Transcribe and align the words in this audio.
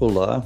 Olá, 0.00 0.44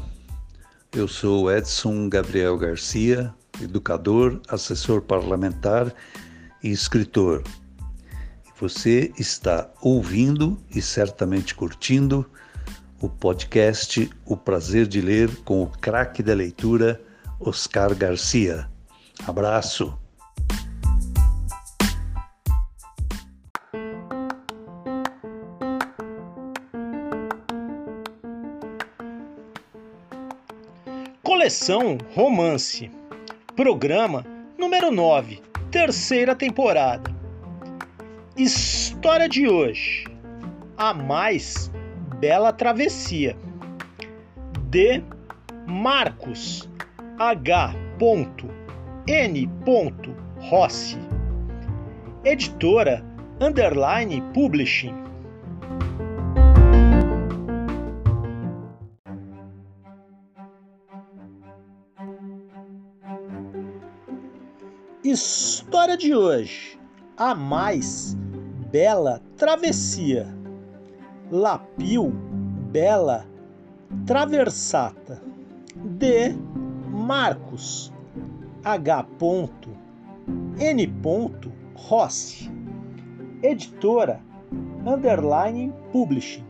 eu 0.92 1.08
sou 1.08 1.50
Edson 1.50 2.06
Gabriel 2.10 2.58
Garcia, 2.58 3.34
educador, 3.62 4.42
assessor 4.46 5.00
parlamentar 5.00 5.90
e 6.62 6.68
escritor. 6.68 7.42
Você 8.60 9.10
está 9.18 9.70
ouvindo 9.80 10.62
e 10.70 10.82
certamente 10.82 11.54
curtindo 11.54 12.30
o 13.00 13.08
podcast 13.08 14.10
O 14.26 14.36
Prazer 14.36 14.86
de 14.86 15.00
Ler 15.00 15.34
com 15.44 15.62
o 15.62 15.66
craque 15.66 16.22
da 16.22 16.34
leitura, 16.34 17.00
Oscar 17.40 17.94
Garcia. 17.94 18.68
Abraço! 19.26 19.98
Coleção 31.58 31.98
Romance, 32.14 32.88
programa 33.56 34.24
número 34.56 34.92
9, 34.92 35.42
terceira 35.72 36.36
temporada. 36.36 37.12
História 38.36 39.28
de 39.28 39.48
hoje: 39.48 40.06
A 40.76 40.94
Mais 40.94 41.68
Bela 42.20 42.52
Travessia, 42.52 43.36
de 44.70 45.02
Marcos 45.66 46.70
H. 47.18 47.74
N. 49.08 49.50
Rossi, 50.38 50.96
editora 52.24 53.04
Underline 53.40 54.22
Publishing. 54.32 55.07
História 65.18 65.96
de 65.96 66.14
hoje: 66.14 66.78
A 67.16 67.34
mais 67.34 68.16
bela 68.70 69.20
travessia. 69.36 70.32
Lapio 71.28 72.10
bela 72.70 73.26
traversata. 74.06 75.20
De 75.74 76.36
Marcos 76.88 77.92
H. 78.64 79.06
N. 80.56 80.94
Rossi. 81.74 82.48
Editora 83.42 84.20
Underline 84.86 85.74
Publishing. 85.90 86.46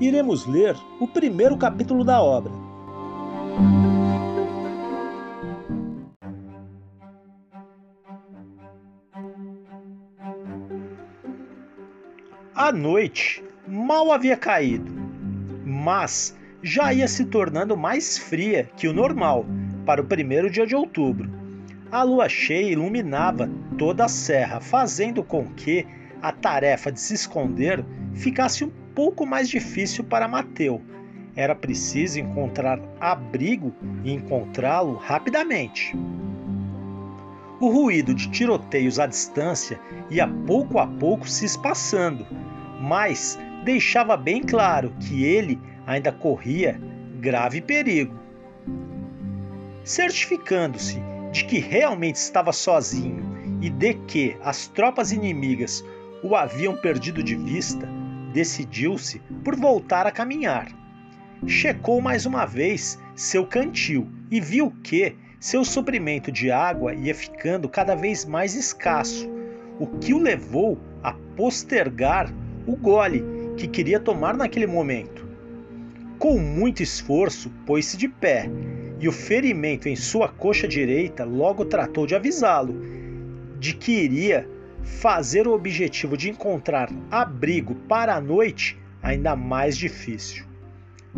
Iremos 0.00 0.44
ler 0.46 0.76
o 1.00 1.06
primeiro 1.06 1.56
capítulo 1.56 2.02
da 2.02 2.20
obra. 2.20 2.65
Noite 12.76 13.42
mal 13.66 14.12
havia 14.12 14.36
caído, 14.36 14.92
mas 15.64 16.36
já 16.62 16.92
ia 16.92 17.08
se 17.08 17.24
tornando 17.24 17.76
mais 17.76 18.18
fria 18.18 18.68
que 18.76 18.86
o 18.86 18.92
normal 18.92 19.44
para 19.84 20.00
o 20.00 20.06
primeiro 20.06 20.50
dia 20.50 20.66
de 20.66 20.76
outubro. 20.76 21.28
A 21.90 22.02
lua 22.02 22.28
cheia 22.28 22.72
iluminava 22.72 23.48
toda 23.78 24.04
a 24.04 24.08
serra, 24.08 24.60
fazendo 24.60 25.22
com 25.22 25.46
que 25.46 25.86
a 26.20 26.32
tarefa 26.32 26.90
de 26.90 27.00
se 27.00 27.14
esconder 27.14 27.84
ficasse 28.14 28.64
um 28.64 28.70
pouco 28.94 29.24
mais 29.24 29.48
difícil 29.48 30.04
para 30.04 30.28
Mateu. 30.28 30.82
Era 31.34 31.54
preciso 31.54 32.18
encontrar 32.18 32.80
abrigo 32.98 33.72
e 34.04 34.12
encontrá-lo 34.12 34.94
rapidamente. 34.94 35.94
O 37.60 37.68
ruído 37.68 38.14
de 38.14 38.30
tiroteios 38.30 38.98
à 38.98 39.06
distância 39.06 39.78
ia 40.10 40.26
pouco 40.26 40.78
a 40.78 40.86
pouco 40.86 41.28
se 41.28 41.44
espaçando 41.44 42.26
mas 42.80 43.38
deixava 43.64 44.16
bem 44.16 44.42
claro 44.42 44.92
que 45.00 45.24
ele 45.24 45.58
ainda 45.86 46.12
corria 46.12 46.80
grave 47.20 47.60
perigo. 47.60 48.18
Certificando-se 49.84 51.00
de 51.32 51.44
que 51.44 51.58
realmente 51.58 52.16
estava 52.16 52.52
sozinho 52.52 53.58
e 53.60 53.70
de 53.70 53.94
que 53.94 54.36
as 54.42 54.66
tropas 54.68 55.12
inimigas 55.12 55.84
o 56.22 56.34
haviam 56.34 56.76
perdido 56.76 57.22
de 57.22 57.36
vista, 57.36 57.88
decidiu-se 58.32 59.20
por 59.44 59.56
voltar 59.56 60.06
a 60.06 60.10
caminhar. 60.10 60.68
Checou 61.46 62.00
mais 62.00 62.26
uma 62.26 62.46
vez 62.46 62.98
seu 63.14 63.46
cantil 63.46 64.10
e 64.30 64.40
viu 64.40 64.70
que 64.82 65.16
seu 65.38 65.64
suprimento 65.64 66.32
de 66.32 66.50
água 66.50 66.94
ia 66.94 67.14
ficando 67.14 67.68
cada 67.68 67.94
vez 67.94 68.24
mais 68.24 68.54
escasso, 68.54 69.28
o 69.78 69.86
que 69.86 70.12
o 70.12 70.18
levou 70.18 70.78
a 71.02 71.12
postergar 71.36 72.32
o 72.66 72.76
gole 72.76 73.24
que 73.56 73.66
queria 73.66 74.00
tomar 74.00 74.36
naquele 74.36 74.66
momento. 74.66 75.26
Com 76.18 76.38
muito 76.38 76.82
esforço, 76.82 77.50
pôs-se 77.64 77.96
de 77.96 78.08
pé 78.08 78.50
e 78.98 79.06
o 79.06 79.12
ferimento 79.12 79.88
em 79.88 79.96
sua 79.96 80.28
coxa 80.28 80.66
direita 80.66 81.24
logo 81.24 81.64
tratou 81.64 82.06
de 82.06 82.14
avisá-lo 82.14 82.74
de 83.58 83.74
que 83.74 83.92
iria 83.92 84.48
fazer 84.82 85.46
o 85.46 85.52
objetivo 85.52 86.16
de 86.16 86.30
encontrar 86.30 86.90
abrigo 87.10 87.74
para 87.74 88.14
a 88.14 88.20
noite 88.20 88.78
ainda 89.02 89.36
mais 89.36 89.76
difícil. 89.76 90.44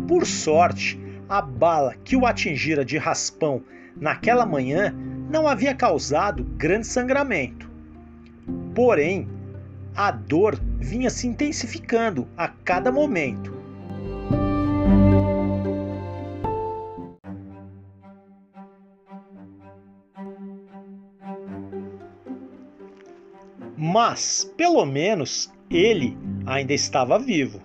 Por 0.07 0.25
sorte, 0.25 0.99
a 1.27 1.41
bala 1.41 1.95
que 2.03 2.15
o 2.15 2.25
atingira 2.25 2.83
de 2.83 2.97
raspão 2.97 3.63
naquela 3.95 4.45
manhã 4.45 4.93
não 5.29 5.47
havia 5.47 5.75
causado 5.75 6.43
grande 6.43 6.87
sangramento. 6.87 7.69
Porém, 8.73 9.27
a 9.99 10.11
dor 10.11 10.57
vinha 10.79 11.09
se 11.09 11.27
intensificando 11.27 12.25
a 12.37 12.47
cada 12.47 12.89
momento. 12.89 13.53
Mas, 23.75 24.49
pelo 24.55 24.85
menos, 24.85 25.51
ele 25.69 26.17
ainda 26.45 26.71
estava 26.71 27.19
vivo. 27.19 27.59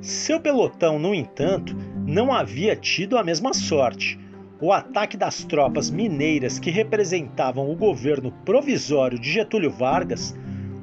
Seu 0.00 0.40
pelotão, 0.40 0.98
no 0.98 1.14
entanto, 1.14 1.76
não 2.06 2.32
havia 2.32 2.74
tido 2.74 3.18
a 3.18 3.22
mesma 3.22 3.52
sorte. 3.52 4.18
O 4.62 4.72
ataque 4.72 5.14
das 5.14 5.44
tropas 5.44 5.90
mineiras 5.90 6.58
que 6.58 6.70
representavam 6.70 7.70
o 7.70 7.76
governo 7.76 8.32
provisório 8.46 9.18
de 9.18 9.30
Getúlio 9.30 9.70
Vargas 9.70 10.34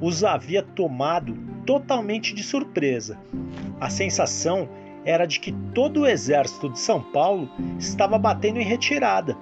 os 0.02 0.24
havia 0.24 0.64
tomado 0.64 1.38
totalmente 1.64 2.34
de 2.34 2.42
surpresa. 2.42 3.16
A 3.80 3.88
sensação 3.88 4.68
era 5.04 5.26
de 5.26 5.38
que 5.38 5.52
todo 5.72 6.00
o 6.00 6.06
exército 6.06 6.68
de 6.68 6.78
São 6.78 7.00
Paulo 7.00 7.48
estava 7.78 8.18
batendo 8.18 8.58
em 8.58 8.64
retirada. 8.64 9.36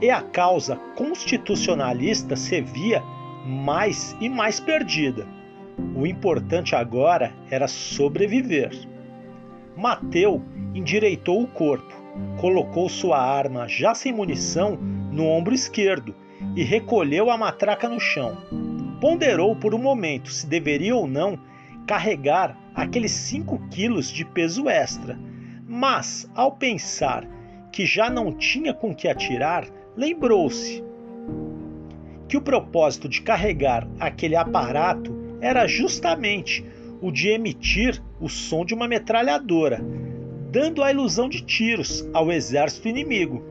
E 0.00 0.10
a 0.10 0.20
causa 0.20 0.76
constitucionalista 0.94 2.36
se 2.36 2.60
via 2.60 3.02
mais 3.46 4.14
e 4.20 4.28
mais 4.28 4.60
perdida. 4.60 5.26
O 5.96 6.06
importante 6.06 6.76
agora 6.76 7.32
era 7.50 7.66
sobreviver. 7.66 8.70
Mateu 9.74 10.42
endireitou 10.74 11.42
o 11.42 11.46
corpo, 11.46 11.94
colocou 12.38 12.90
sua 12.90 13.18
arma 13.18 13.66
já 13.66 13.94
sem 13.94 14.12
munição 14.12 14.76
no 14.76 15.26
ombro 15.26 15.54
esquerdo 15.54 16.14
e 16.54 16.62
recolheu 16.62 17.30
a 17.30 17.38
matraca 17.38 17.88
no 17.88 17.98
chão. 17.98 18.36
Ponderou 19.02 19.56
por 19.56 19.74
um 19.74 19.78
momento 19.78 20.30
se 20.30 20.46
deveria 20.46 20.94
ou 20.94 21.08
não 21.08 21.36
carregar 21.88 22.56
aqueles 22.72 23.10
5 23.10 23.58
quilos 23.68 24.12
de 24.12 24.24
peso 24.24 24.68
extra, 24.68 25.18
mas 25.66 26.30
ao 26.36 26.52
pensar 26.52 27.28
que 27.72 27.84
já 27.84 28.08
não 28.08 28.32
tinha 28.32 28.72
com 28.72 28.94
que 28.94 29.08
atirar, 29.08 29.66
lembrou-se 29.96 30.84
que 32.28 32.36
o 32.36 32.40
propósito 32.40 33.08
de 33.08 33.22
carregar 33.22 33.88
aquele 33.98 34.36
aparato 34.36 35.12
era 35.40 35.66
justamente 35.66 36.64
o 37.00 37.10
de 37.10 37.28
emitir 37.30 38.00
o 38.20 38.28
som 38.28 38.64
de 38.64 38.72
uma 38.72 38.86
metralhadora, 38.86 39.84
dando 40.48 40.80
a 40.80 40.92
ilusão 40.92 41.28
de 41.28 41.44
tiros 41.44 42.08
ao 42.14 42.30
exército 42.30 42.86
inimigo, 42.86 43.44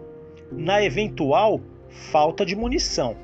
na 0.50 0.82
eventual 0.82 1.60
falta 1.90 2.46
de 2.46 2.56
munição. 2.56 3.18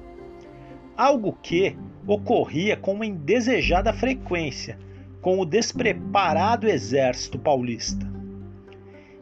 Algo 0.97 1.37
que 1.43 1.77
ocorria 2.07 2.75
com 2.75 2.93
uma 2.93 3.05
indesejada 3.05 3.93
frequência 3.93 4.79
com 5.21 5.39
o 5.39 5.45
despreparado 5.45 6.67
exército 6.67 7.37
paulista. 7.37 8.03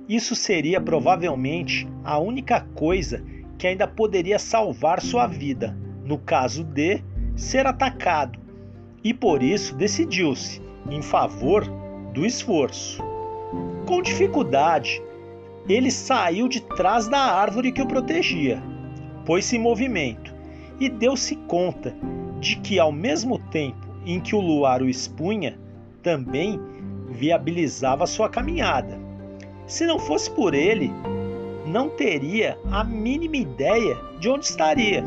Isso 0.07 0.35
seria 0.35 0.79
provavelmente 0.79 1.85
a 2.01 2.17
única 2.17 2.61
coisa 2.61 3.21
que 3.57 3.67
ainda 3.67 3.85
poderia 3.85 4.39
salvar 4.39 5.01
sua 5.01 5.27
vida, 5.27 5.77
no 6.05 6.17
caso 6.17 6.63
de 6.63 7.03
ser 7.35 7.67
atacado, 7.67 8.39
e 9.03 9.13
por 9.13 9.43
isso 9.43 9.75
decidiu-se 9.75 10.61
em 10.89 11.01
favor 11.01 11.65
do 12.13 12.25
esforço. 12.25 13.03
Com 13.85 14.01
dificuldade, 14.01 15.01
ele 15.67 15.91
saiu 15.91 16.47
de 16.47 16.61
trás 16.61 17.09
da 17.09 17.19
árvore 17.19 17.73
que 17.73 17.81
o 17.81 17.87
protegia, 17.87 18.63
pôs-se 19.25 19.57
em 19.57 19.59
movimento 19.59 20.24
e 20.79 20.89
deu-se 20.89 21.35
conta 21.35 21.95
de 22.39 22.57
que, 22.57 22.79
ao 22.79 22.91
mesmo 22.91 23.39
tempo 23.39 23.87
em 24.05 24.19
que 24.19 24.35
o 24.35 24.39
luar 24.39 24.81
o 24.81 24.89
expunha, 24.89 25.57
também 26.03 26.59
viabilizava 27.09 28.05
sua 28.05 28.29
caminhada. 28.29 28.99
Se 29.65 29.85
não 29.85 29.97
fosse 29.97 30.29
por 30.29 30.53
ele, 30.53 30.91
não 31.65 31.89
teria 31.89 32.57
a 32.71 32.83
mínima 32.83 33.37
ideia 33.37 33.97
de 34.19 34.29
onde 34.29 34.45
estaria. 34.45 35.03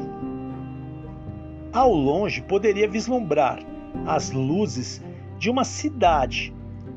Ao 1.73 1.93
longe 1.93 2.43
poderia 2.43 2.89
vislumbrar 2.89 3.61
as 4.07 4.31
luzes 4.33 5.03
de 5.39 5.49
uma 5.49 5.65
cidade 5.65 6.53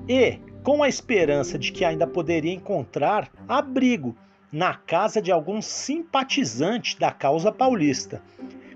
e, 0.08 0.40
com 0.64 0.82
a 0.82 0.90
esperança 0.90 1.60
de 1.60 1.72
que 1.72 1.86
ainda 1.86 2.08
poderia 2.08 2.54
encontrar 2.54 3.32
abrigo 3.48 4.16
na 4.52 4.74
casa 4.74 5.22
de 5.22 5.32
algum 5.32 5.62
simpatizante 5.62 7.00
da 7.00 7.12
causa 7.12 7.52
paulista, 7.52 8.22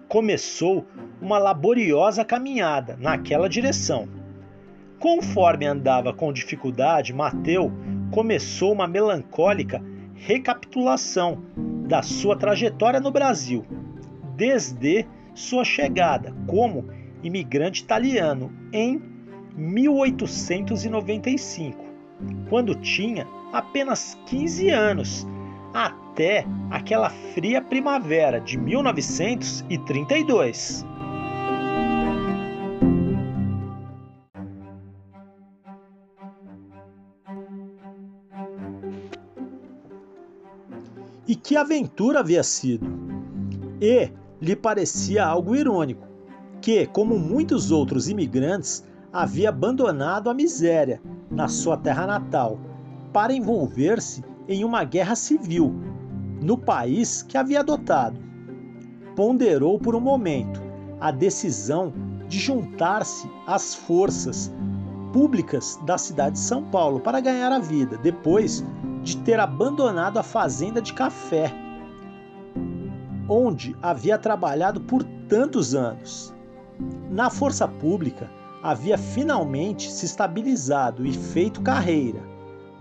começou 0.07 0.85
uma 1.21 1.37
laboriosa 1.37 2.23
caminhada 2.23 2.97
naquela 2.99 3.49
direção. 3.49 4.07
Conforme 4.99 5.65
andava 5.65 6.13
com 6.13 6.31
dificuldade, 6.31 7.13
Mateu 7.13 7.71
começou 8.11 8.71
uma 8.71 8.87
melancólica 8.87 9.81
recapitulação 10.15 11.43
da 11.87 12.01
sua 12.01 12.37
trajetória 12.37 12.99
no 12.99 13.11
Brasil, 13.11 13.65
desde 14.35 15.05
sua 15.33 15.63
chegada 15.63 16.33
como 16.47 16.87
imigrante 17.21 17.83
italiano 17.83 18.51
em 18.71 19.01
1895, 19.55 21.85
quando 22.49 22.73
tinha 22.75 23.27
apenas 23.51 24.17
15 24.25 24.69
anos, 24.69 25.27
até 25.75 26.47
aquela 26.71 27.09
fria 27.09 27.61
primavera 27.61 28.39
de 28.39 28.57
1932. 28.57 30.85
E 41.27 41.35
que 41.35 41.57
aventura 41.57 42.21
havia 42.21 42.43
sido! 42.43 42.87
E 43.81 44.09
lhe 44.41 44.55
parecia 44.55 45.25
algo 45.25 45.53
irônico 45.53 46.07
que, 46.61 46.85
como 46.85 47.19
muitos 47.19 47.69
outros 47.69 48.07
imigrantes, 48.07 48.81
havia 49.11 49.49
abandonado 49.49 50.29
a 50.29 50.33
miséria 50.33 51.01
na 51.29 51.49
sua 51.49 51.75
terra 51.75 52.07
natal 52.07 52.57
para 53.11 53.33
envolver-se 53.33 54.23
em 54.47 54.63
uma 54.63 54.83
guerra 54.83 55.15
civil 55.15 55.73
no 56.41 56.57
país 56.57 57.23
que 57.23 57.37
havia 57.37 57.61
adotado. 57.61 58.19
Ponderou 59.15 59.79
por 59.79 59.95
um 59.95 59.99
momento 59.99 60.61
a 60.99 61.11
decisão 61.11 61.93
de 62.27 62.39
juntar-se 62.39 63.29
às 63.47 63.73
forças 63.73 64.53
públicas 65.13 65.79
da 65.85 65.97
cidade 65.97 66.33
de 66.33 66.39
São 66.39 66.63
Paulo 66.63 66.99
para 66.99 67.19
ganhar 67.19 67.51
a 67.51 67.59
vida, 67.59 67.97
depois 67.97 68.63
de 69.01 69.17
ter 69.17 69.39
abandonado 69.39 70.17
a 70.17 70.23
fazenda 70.23 70.81
de 70.81 70.93
café, 70.93 71.53
onde 73.29 73.75
havia 73.81 74.17
trabalhado 74.17 74.81
por 74.81 75.03
tantos 75.29 75.73
anos. 75.73 76.33
Na 77.09 77.29
força 77.29 77.67
pública, 77.67 78.29
havia 78.61 78.97
finalmente 78.97 79.89
se 79.89 80.05
estabilizado 80.05 81.05
e 81.05 81.13
feito 81.13 81.61
carreira, 81.61 82.21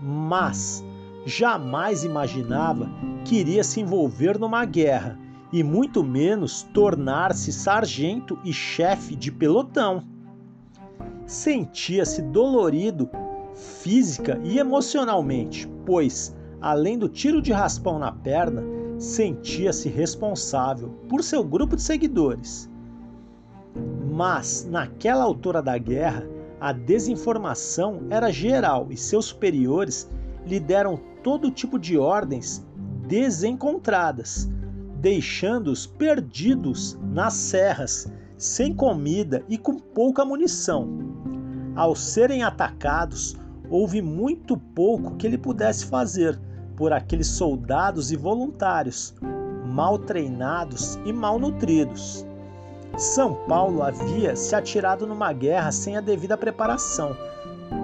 mas 0.01 0.83
jamais 1.25 2.03
imaginava 2.03 2.89
que 3.23 3.37
iria 3.37 3.63
se 3.63 3.81
envolver 3.81 4.37
numa 4.37 4.63
guerra 4.63 5.17
e 5.51 5.63
muito 5.63 6.03
menos 6.03 6.63
tornar-se 6.73 7.51
sargento 7.51 8.37
e 8.43 8.53
chefe 8.53 9.15
de 9.15 9.31
pelotão. 9.31 10.03
Sentia-se 11.25 12.21
dolorido 12.21 13.09
física 13.55 14.39
e 14.43 14.59
emocionalmente, 14.59 15.67
pois, 15.85 16.35
além 16.61 16.97
do 16.97 17.09
tiro 17.09 17.41
de 17.41 17.51
raspão 17.51 17.97
na 17.97 18.11
perna, 18.11 18.63
sentia-se 18.99 19.89
responsável 19.89 20.89
por 21.09 21.23
seu 21.23 21.43
grupo 21.43 21.75
de 21.75 21.81
seguidores. 21.81 22.69
Mas, 24.11 24.67
naquela 24.69 25.23
altura 25.23 25.61
da 25.61 25.77
guerra, 25.77 26.27
a 26.59 26.71
desinformação 26.71 28.01
era 28.09 28.31
geral 28.31 28.87
e 28.89 28.97
seus 28.97 29.25
superiores 29.25 30.09
lhe 30.45 30.59
deram 30.59 30.99
todo 31.25 31.49
tipo 31.49 31.79
de 31.79 31.97
ordens 31.97 32.63
desencontradas, 33.07 34.47
deixando-os 34.97 35.87
perdidos 35.87 36.99
nas 37.01 37.33
serras, 37.33 38.07
sem 38.37 38.75
comida 38.75 39.43
e 39.49 39.57
com 39.57 39.79
pouca 39.79 40.23
munição. 40.23 40.87
Ao 41.75 41.95
serem 41.95 42.43
atacados, 42.43 43.35
houve 43.71 44.03
muito 44.03 44.55
pouco 44.55 45.15
que 45.15 45.25
ele 45.25 45.39
pudesse 45.39 45.87
fazer 45.87 46.39
por 46.75 46.93
aqueles 46.93 47.25
soldados 47.25 48.11
e 48.11 48.15
voluntários, 48.15 49.15
mal 49.65 49.97
treinados 49.97 50.99
e 51.07 51.11
mal 51.11 51.39
nutridos. 51.39 52.23
São 52.99 53.33
Paulo 53.47 53.81
havia 53.81 54.35
se 54.35 54.53
atirado 54.53 55.07
numa 55.07 55.33
guerra 55.33 55.71
sem 55.71 55.97
a 55.97 56.01
devida 56.01 56.37
preparação, 56.37 57.17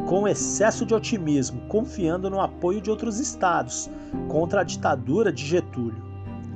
com 0.08 0.28
excesso 0.28 0.86
de 0.86 0.94
otimismo, 0.94 1.62
confiando 1.68 2.30
no 2.30 2.40
apoio 2.40 2.82
de 2.82 2.90
outros 2.90 3.20
estados 3.20 3.90
contra 4.28 4.62
a 4.62 4.64
ditadura 4.64 5.32
de 5.32 5.46
Getúlio. 5.46 6.04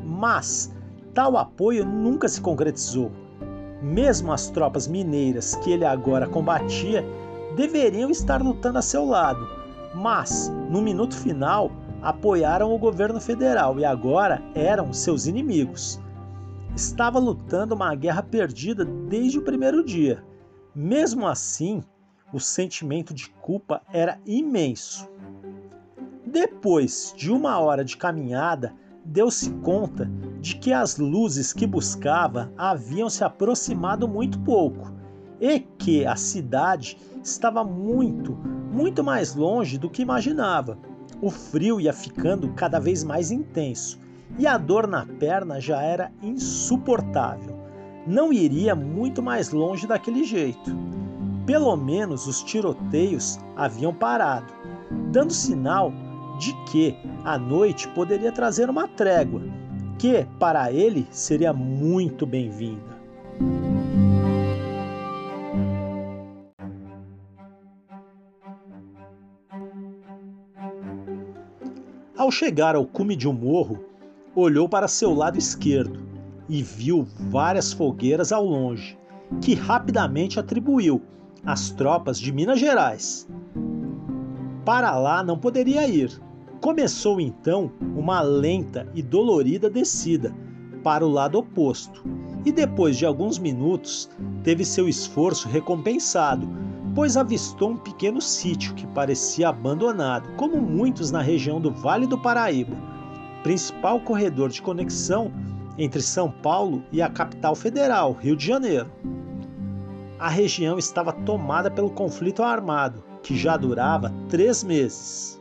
Mas 0.04 0.74
tal 1.14 1.38
apoio 1.38 1.86
nunca 1.86 2.28
se 2.28 2.42
concretizou. 2.42 3.12
Mesmo 3.82 4.32
as 4.32 4.50
tropas 4.50 4.88
mineiras 4.88 5.56
que 5.56 5.72
ele 5.72 5.86
agora 5.86 6.28
combatia 6.28 7.06
deveriam 7.56 8.10
estar 8.10 8.42
lutando 8.42 8.78
a 8.78 8.82
seu 8.82 9.06
lado, 9.06 9.48
mas 9.94 10.52
no 10.70 10.82
minuto 10.82 11.16
final 11.16 11.72
apoiaram 12.02 12.74
o 12.74 12.78
governo 12.78 13.20
federal 13.20 13.80
e 13.80 13.86
agora 13.86 14.42
eram 14.54 14.92
seus 14.94 15.26
inimigos. 15.26 16.00
Estava 16.76 17.20
lutando 17.20 17.74
uma 17.74 17.96
guerra 17.96 18.22
perdida 18.22 18.84
desde 18.84 19.40
o 19.40 19.42
primeiro 19.42 19.84
dia. 19.84 20.24
Mesmo 20.76 21.26
assim, 21.26 21.82
o 22.34 22.40
sentimento 22.40 23.14
de 23.14 23.30
culpa 23.30 23.82
era 23.92 24.20
imenso. 24.26 25.10
Depois 26.26 27.14
de 27.16 27.32
uma 27.32 27.60
hora 27.60 27.86
de 27.86 27.96
caminhada, 27.96 28.74
deu-se 29.06 29.50
conta 29.62 30.10
de 30.42 30.56
que 30.58 30.74
as 30.74 30.98
luzes 30.98 31.54
que 31.54 31.68
buscava 31.68 32.52
haviam 32.58 33.10
se 33.10 33.24
aproximado 33.24 34.08
muito 34.08 34.40
pouco 34.40 34.92
e 35.40 35.60
que 35.60 36.06
a 36.06 36.16
cidade 36.16 36.98
estava 37.24 37.64
muito, 37.64 38.34
muito 38.72 39.04
mais 39.04 39.36
longe 39.36 39.78
do 39.78 39.90
que 39.90 40.02
imaginava. 40.02 40.78
O 41.22 41.30
frio 41.30 41.80
ia 41.80 41.94
ficando 41.94 42.52
cada 42.54 42.80
vez 42.80 43.04
mais 43.04 43.32
intenso 43.32 44.00
e 44.38 44.46
a 44.46 44.58
dor 44.58 44.88
na 44.88 45.06
perna 45.06 45.62
já 45.62 45.82
era 45.82 46.12
insuportável. 46.22 47.56
não 48.08 48.32
iria 48.32 48.76
muito 48.76 49.22
mais 49.24 49.52
longe 49.52 49.88
daquele 49.88 50.24
jeito. 50.24 50.76
Pelo 51.46 51.76
menos 51.76 52.26
os 52.26 52.42
tiroteios 52.42 53.38
haviam 53.56 53.94
parado, 53.94 54.52
dando 55.12 55.32
sinal 55.32 55.94
de 56.40 56.54
que 56.72 56.96
a 57.24 57.38
noite 57.38 57.88
poderia 57.90 58.32
trazer 58.32 58.68
uma 58.68 58.88
trégua, 58.88 59.42
que 60.00 60.26
para 60.40 60.72
ele 60.72 61.08
seria 61.12 61.54
muito 61.54 62.26
bem-vinda. 62.26 62.96
Ao 72.18 72.32
chegar 72.32 72.76
ao 72.76 72.88
cume 72.88 73.16
de 73.16 73.28
um 73.28 73.34
morro, 73.34 73.86
olhou 74.36 74.68
para 74.68 74.88
seu 74.88 75.14
lado 75.14 75.38
esquerdo 75.38 76.00
e 76.50 76.64
viu 76.64 77.06
várias 77.30 77.72
fogueiras 77.72 78.32
ao 78.32 78.44
longe, 78.44 78.98
que 79.42 79.54
rapidamente 79.54 80.40
atribuiu 80.40 81.04
às 81.46 81.70
tropas 81.70 82.20
de 82.20 82.32
Minas 82.32 82.60
Gerais. 82.60 83.28
Para 84.66 84.98
lá 84.98 85.24
não 85.24 85.38
poderia 85.38 85.88
ir. 85.88 86.20
Começou 86.60 87.22
então 87.22 87.72
uma 87.96 88.22
lenta 88.22 88.88
e 88.96 89.02
dolorida 89.02 89.70
descida 89.70 90.34
para 90.84 91.06
o 91.06 91.10
lado 91.10 91.38
oposto, 91.38 92.04
e 92.46 92.52
depois 92.52 92.98
de 92.98 93.06
alguns 93.06 93.40
minutos 93.40 94.10
teve 94.44 94.64
seu 94.64 94.88
esforço 94.88 95.48
recompensado, 95.48 96.48
pois 96.94 97.18
avistou 97.18 97.72
um 97.72 97.78
pequeno 97.78 98.22
sítio 98.22 98.74
que 98.76 98.88
parecia 98.88 99.50
abandonado, 99.50 100.30
como 100.38 100.62
muitos 100.62 101.12
na 101.12 101.22
região 101.22 101.60
do 101.60 101.72
Vale 101.72 102.08
do 102.08 102.18
Paraíba, 102.18 102.76
principal 103.44 104.00
corredor 104.00 104.50
de 104.50 104.62
conexão 104.62 105.32
entre 105.78 106.02
São 106.02 106.32
Paulo 106.32 106.84
e 106.92 107.02
a 107.02 107.10
capital 107.10 107.54
federal, 107.54 108.14
Rio 108.14 108.36
de 108.36 108.46
Janeiro. 108.46 108.90
A 110.18 110.30
região 110.30 110.78
estava 110.78 111.12
tomada 111.12 111.70
pelo 111.70 111.90
conflito 111.90 112.42
armado, 112.42 113.04
que 113.22 113.36
já 113.36 113.58
durava 113.58 114.14
três 114.30 114.64
meses. 114.64 115.40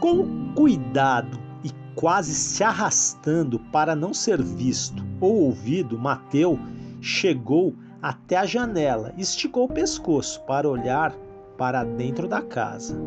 Com 0.00 0.52
cuidado 0.54 1.38
e 1.62 1.70
quase 1.94 2.34
se 2.34 2.64
arrastando 2.64 3.60
para 3.72 3.94
não 3.94 4.12
ser 4.12 4.42
visto 4.42 5.04
ou 5.20 5.42
ouvido, 5.42 5.98
Mateu 5.98 6.58
chegou 7.00 7.74
até 8.02 8.36
a 8.36 8.44
janela 8.44 9.14
e 9.16 9.22
esticou 9.22 9.64
o 9.64 9.72
pescoço 9.72 10.42
para 10.42 10.68
olhar 10.68 11.14
para 11.56 11.84
dentro 11.84 12.26
da 12.26 12.42
casa. 12.42 12.98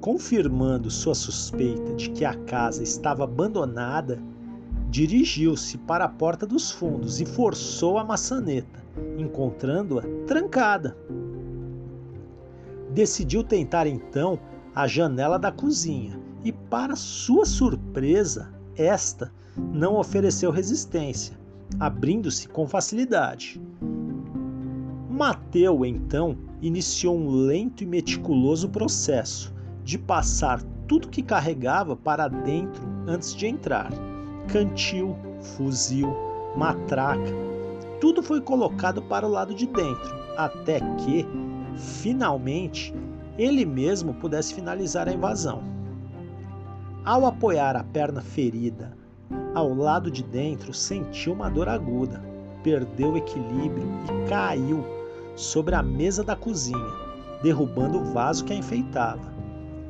Confirmando 0.00 0.90
sua 0.90 1.14
suspeita 1.14 1.94
de 1.94 2.10
que 2.10 2.24
a 2.24 2.34
casa 2.34 2.82
estava 2.82 3.24
abandonada, 3.24 4.22
dirigiu-se 4.90 5.78
para 5.78 6.04
a 6.04 6.08
porta 6.08 6.44
dos 6.44 6.72
fundos 6.72 7.20
e 7.20 7.24
forçou 7.24 7.96
a 7.96 8.04
maçaneta, 8.04 8.84
encontrando-a 9.16 10.02
trancada. 10.26 10.96
Decidiu 12.92 13.44
tentar 13.44 13.86
então 13.86 14.38
a 14.74 14.88
janela 14.88 15.38
da 15.38 15.52
cozinha 15.52 16.18
e, 16.44 16.52
para 16.52 16.96
sua 16.96 17.46
surpresa, 17.46 18.52
esta 18.76 19.32
não 19.72 19.96
ofereceu 19.96 20.50
resistência, 20.50 21.38
abrindo-se 21.78 22.48
com 22.48 22.66
facilidade. 22.66 23.60
Mateu 25.08 25.84
então 25.84 26.36
iniciou 26.60 27.16
um 27.16 27.30
lento 27.30 27.84
e 27.84 27.86
meticuloso 27.86 28.68
processo 28.68 29.54
de 29.84 29.98
passar 29.98 30.60
tudo 30.88 31.08
que 31.08 31.22
carregava 31.22 31.94
para 31.94 32.26
dentro 32.26 32.82
antes 33.06 33.36
de 33.36 33.46
entrar. 33.46 34.09
Cantil, 34.52 35.16
fuzil, 35.40 36.12
matraca, 36.56 37.32
tudo 38.00 38.22
foi 38.22 38.40
colocado 38.40 39.00
para 39.02 39.26
o 39.26 39.30
lado 39.30 39.54
de 39.54 39.66
dentro, 39.66 40.14
até 40.36 40.80
que, 40.96 41.26
finalmente, 41.76 42.94
ele 43.38 43.64
mesmo 43.64 44.14
pudesse 44.14 44.54
finalizar 44.54 45.08
a 45.08 45.12
invasão. 45.12 45.62
Ao 47.04 47.24
apoiar 47.26 47.76
a 47.76 47.84
perna 47.84 48.20
ferida 48.20 48.98
ao 49.54 49.74
lado 49.74 50.10
de 50.10 50.22
dentro, 50.22 50.72
sentiu 50.72 51.32
uma 51.32 51.48
dor 51.48 51.68
aguda, 51.68 52.22
perdeu 52.62 53.12
o 53.12 53.16
equilíbrio 53.16 53.88
e 54.04 54.28
caiu 54.28 54.84
sobre 55.34 55.74
a 55.74 55.82
mesa 55.82 56.22
da 56.22 56.36
cozinha, 56.36 56.92
derrubando 57.42 57.98
o 57.98 58.04
vaso 58.04 58.44
que 58.44 58.52
a 58.52 58.56
enfeitava. 58.56 59.32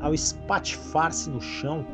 Ao 0.01 0.15
espatifar-se 0.15 1.29
no 1.29 1.41
chão, 1.41 1.85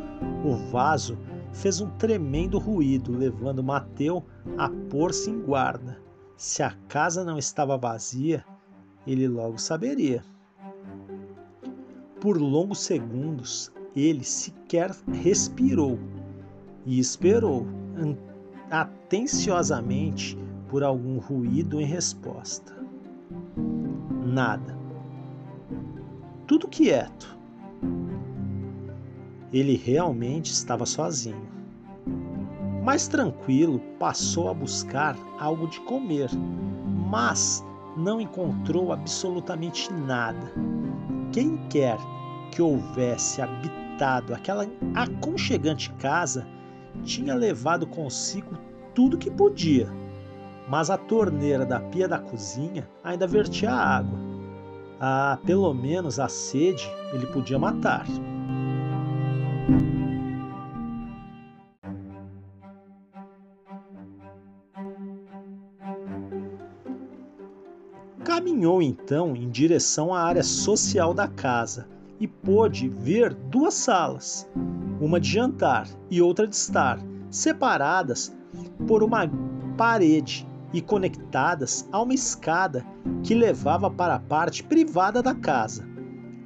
o 0.44 0.54
vaso 0.70 1.18
fez 1.56 1.80
um 1.80 1.88
tremendo 1.96 2.58
ruído, 2.58 3.16
levando 3.16 3.62
Mateu 3.62 4.24
a 4.58 4.68
pôr-se 4.90 5.30
em 5.30 5.40
guarda. 5.40 5.98
Se 6.36 6.62
a 6.62 6.70
casa 6.88 7.24
não 7.24 7.38
estava 7.38 7.78
vazia, 7.78 8.44
ele 9.06 9.26
logo 9.26 9.58
saberia. 9.58 10.22
Por 12.20 12.36
longos 12.36 12.80
segundos, 12.80 13.72
ele 13.94 14.22
sequer 14.22 14.94
respirou 15.12 15.98
e 16.84 16.98
esperou 16.98 17.66
atenciosamente 18.70 20.36
por 20.68 20.84
algum 20.84 21.18
ruído 21.18 21.80
em 21.80 21.86
resposta. 21.86 22.76
Nada. 24.24 24.76
Tudo 26.46 26.68
quieto. 26.68 27.36
Ele 29.56 29.74
realmente 29.74 30.52
estava 30.52 30.84
sozinho. 30.84 31.48
Mais 32.84 33.08
tranquilo, 33.08 33.80
passou 33.98 34.50
a 34.50 34.54
buscar 34.54 35.16
algo 35.38 35.66
de 35.66 35.80
comer, 35.80 36.28
mas 37.10 37.64
não 37.96 38.20
encontrou 38.20 38.92
absolutamente 38.92 39.90
nada. 39.90 40.52
Quem 41.32 41.56
quer 41.70 41.96
que 42.52 42.60
houvesse 42.60 43.40
habitado 43.40 44.34
aquela 44.34 44.66
aconchegante 44.94 45.90
casa 45.94 46.46
tinha 47.02 47.34
levado 47.34 47.86
consigo 47.86 48.58
tudo 48.94 49.16
que 49.16 49.30
podia, 49.30 49.90
mas 50.68 50.90
a 50.90 50.98
torneira 50.98 51.64
da 51.64 51.80
pia 51.80 52.06
da 52.06 52.18
cozinha 52.18 52.86
ainda 53.02 53.26
vertia 53.26 53.72
água. 53.72 54.18
Ah, 55.00 55.38
pelo 55.46 55.72
menos 55.72 56.20
a 56.20 56.28
sede 56.28 56.86
ele 57.14 57.26
podia 57.28 57.58
matar. 57.58 58.04
Caminhou 68.24 68.80
então 68.80 69.34
em 69.34 69.50
direção 69.50 70.14
à 70.14 70.20
área 70.20 70.42
social 70.42 71.12
da 71.12 71.26
casa 71.26 71.88
e 72.20 72.28
pôde 72.28 72.88
ver 72.88 73.34
duas 73.34 73.74
salas, 73.74 74.48
uma 75.00 75.18
de 75.18 75.30
jantar 75.30 75.88
e 76.10 76.22
outra 76.22 76.46
de 76.46 76.54
estar, 76.54 77.00
separadas 77.30 78.34
por 78.86 79.02
uma 79.02 79.28
parede 79.76 80.46
e 80.72 80.80
conectadas 80.80 81.88
a 81.90 82.00
uma 82.00 82.14
escada 82.14 82.86
que 83.22 83.34
levava 83.34 83.90
para 83.90 84.14
a 84.14 84.20
parte 84.20 84.62
privada 84.62 85.22
da 85.22 85.34
casa. 85.34 85.88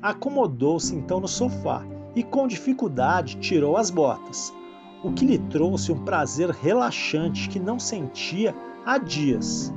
Acomodou-se 0.00 0.94
então 0.94 1.20
no 1.20 1.28
sofá 1.28 1.84
e 2.14 2.22
com 2.22 2.46
dificuldade 2.46 3.36
tirou 3.36 3.76
as 3.76 3.90
botas, 3.90 4.52
o 5.02 5.12
que 5.12 5.24
lhe 5.24 5.38
trouxe 5.38 5.92
um 5.92 6.04
prazer 6.04 6.50
relaxante 6.50 7.48
que 7.48 7.58
não 7.58 7.78
sentia 7.78 8.54
há 8.84 8.98
dias. 8.98 9.72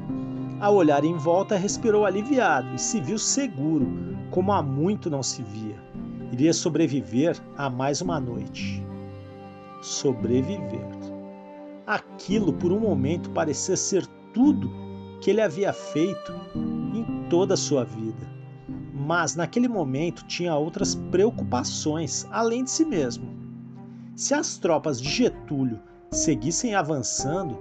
Ao 0.59 0.75
olhar 0.75 1.03
em 1.03 1.15
volta, 1.15 1.57
respirou 1.57 2.05
aliviado 2.05 2.73
e 2.75 2.79
se 2.79 2.99
viu 2.99 3.17
seguro, 3.17 3.87
como 4.31 4.51
há 4.51 4.61
muito 4.61 5.09
não 5.09 5.21
se 5.21 5.43
via. 5.43 5.75
Iria 6.31 6.53
sobreviver 6.53 7.37
a 7.57 7.69
mais 7.69 8.01
uma 8.01 8.19
noite. 8.19 8.83
Sobreviver. 9.81 10.87
Aquilo 11.85 12.53
por 12.53 12.71
um 12.71 12.79
momento 12.79 13.29
parecia 13.31 13.75
ser 13.75 14.07
tudo 14.33 14.71
que 15.21 15.29
ele 15.29 15.41
havia 15.41 15.71
feito 15.71 16.33
em 16.55 17.27
toda 17.29 17.53
a 17.53 17.57
sua 17.57 17.83
vida 17.83 18.32
mas 19.03 19.36
naquele 19.36 19.67
momento 19.67 20.25
tinha 20.25 20.55
outras 20.55 20.95
preocupações 20.95 22.25
além 22.31 22.63
de 22.63 22.72
si 22.72 22.86
mesmo. 22.86 23.27
Se 24.15 24.33
as 24.33 24.57
tropas 24.57 25.01
de 25.01 25.10
Getúlio 25.10 25.79
seguissem 26.10 26.74
avançando, 26.74 27.60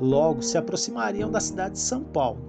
logo 0.00 0.42
se 0.42 0.58
aproximariam 0.58 1.30
da 1.30 1.38
cidade 1.38 1.74
de 1.74 1.80
São 1.80 2.02
Paulo. 2.02 2.40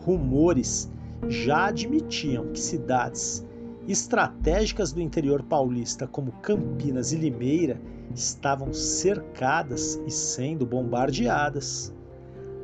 Rumores 0.00 0.90
já 1.28 1.66
admitiam 1.66 2.46
que 2.52 2.60
cidades 2.60 3.44
estratégicas 3.86 4.92
do 4.92 5.00
interior 5.00 5.42
paulista, 5.42 6.06
como 6.06 6.32
Campinas 6.40 7.12
e 7.12 7.16
Limeira, 7.16 7.80
estavam 8.14 8.72
cercadas 8.72 10.00
e 10.06 10.10
sendo 10.10 10.64
bombardeadas. 10.64 11.92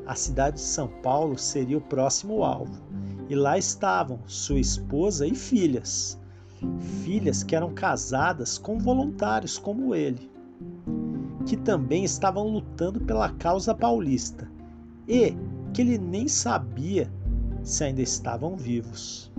A 0.07 0.15
cidade 0.15 0.57
de 0.57 0.63
São 0.63 0.89
Paulo 0.89 1.37
seria 1.39 1.77
o 1.77 1.83
próximo 1.83 2.43
alvo 2.43 2.81
e 3.29 3.35
lá 3.35 3.59
estavam 3.59 4.21
sua 4.27 4.61
esposa 4.61 5.27
e 5.27 5.35
filhas. 5.35 6.21
Filhas 7.05 7.43
que 7.43 7.57
eram 7.57 7.73
casadas 7.75 8.59
com 8.59 8.79
voluntários 8.79 9.59
como 9.59 9.95
ele. 9.95 10.31
que 11.45 11.57
também 11.57 12.05
estavam 12.05 12.47
lutando 12.47 13.01
pela 13.01 13.31
causa 13.31 13.75
paulista 13.75 14.49
e 15.09 15.35
que 15.75 15.83
ele 15.83 15.99
nem 15.99 16.29
sabia 16.29 17.11
se 17.65 17.83
ainda 17.83 18.01
estavam 18.01 18.57
vivos. 18.57 19.33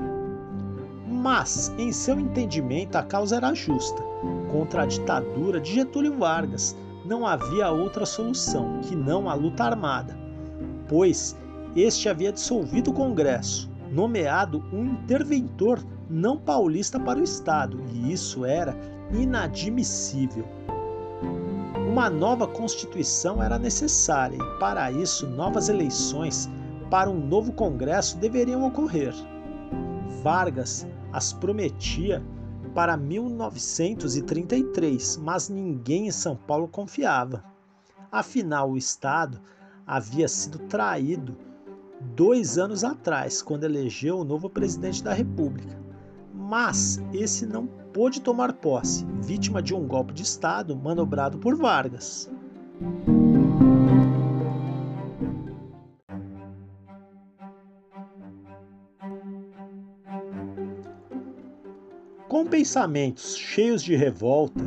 Mas, 1.07 1.73
em 1.77 1.91
seu 1.93 2.19
entendimento, 2.19 2.97
a 2.97 3.03
causa 3.03 3.37
era 3.37 3.53
justa. 3.53 4.03
Contra 4.51 4.83
a 4.83 4.85
ditadura 4.85 5.61
de 5.61 5.73
Getúlio 5.73 6.17
Vargas, 6.17 6.75
não 7.05 7.25
havia 7.25 7.71
outra 7.71 8.05
solução 8.05 8.79
que 8.81 8.95
não 8.95 9.29
a 9.29 9.33
luta 9.33 9.63
armada, 9.63 10.17
pois 10.87 11.37
este 11.75 12.07
havia 12.07 12.31
dissolvido 12.31 12.91
o 12.91 12.93
Congresso, 12.93 13.69
nomeado 13.93 14.63
um 14.73 14.85
interventor 14.85 15.79
não 16.09 16.37
paulista 16.37 16.99
para 16.99 17.19
o 17.19 17.23
Estado, 17.23 17.79
e 17.93 18.11
isso 18.11 18.43
era 18.43 18.75
inadmissível. 19.11 20.45
Uma 21.87 22.09
nova 22.09 22.47
Constituição 22.47 23.41
era 23.41 23.57
necessária 23.59 24.37
e, 24.37 24.59
para 24.59 24.91
isso, 24.91 25.25
novas 25.27 25.69
eleições 25.69 26.49
para 26.89 27.09
um 27.09 27.19
novo 27.19 27.53
Congresso 27.53 28.17
deveriam 28.17 28.65
ocorrer. 28.65 29.13
Vargas 30.23 30.85
as 31.11 31.33
prometia 31.33 32.23
para 32.73 32.97
1933, 32.97 35.17
mas 35.17 35.49
ninguém 35.49 36.07
em 36.07 36.11
São 36.11 36.35
Paulo 36.35 36.67
confiava. 36.67 37.43
Afinal, 38.11 38.71
o 38.71 38.77
Estado 38.77 39.39
havia 39.85 40.27
sido 40.27 40.57
traído 40.59 41.37
dois 42.15 42.57
anos 42.57 42.83
atrás, 42.83 43.41
quando 43.41 43.63
elegeu 43.63 44.19
o 44.19 44.23
novo 44.23 44.49
presidente 44.49 45.03
da 45.03 45.13
República. 45.13 45.81
Mas 46.33 47.01
esse 47.13 47.45
não 47.45 47.65
pôde 47.65 48.21
tomar 48.21 48.53
posse, 48.53 49.05
vítima 49.21 49.61
de 49.61 49.73
um 49.73 49.87
golpe 49.87 50.13
de 50.13 50.23
Estado 50.23 50.75
manobrado 50.75 51.37
por 51.37 51.55
Vargas. 51.55 52.29
Com 62.27 62.45
pensamentos 62.47 63.37
cheios 63.37 63.83
de 63.83 63.95
revolta, 63.95 64.63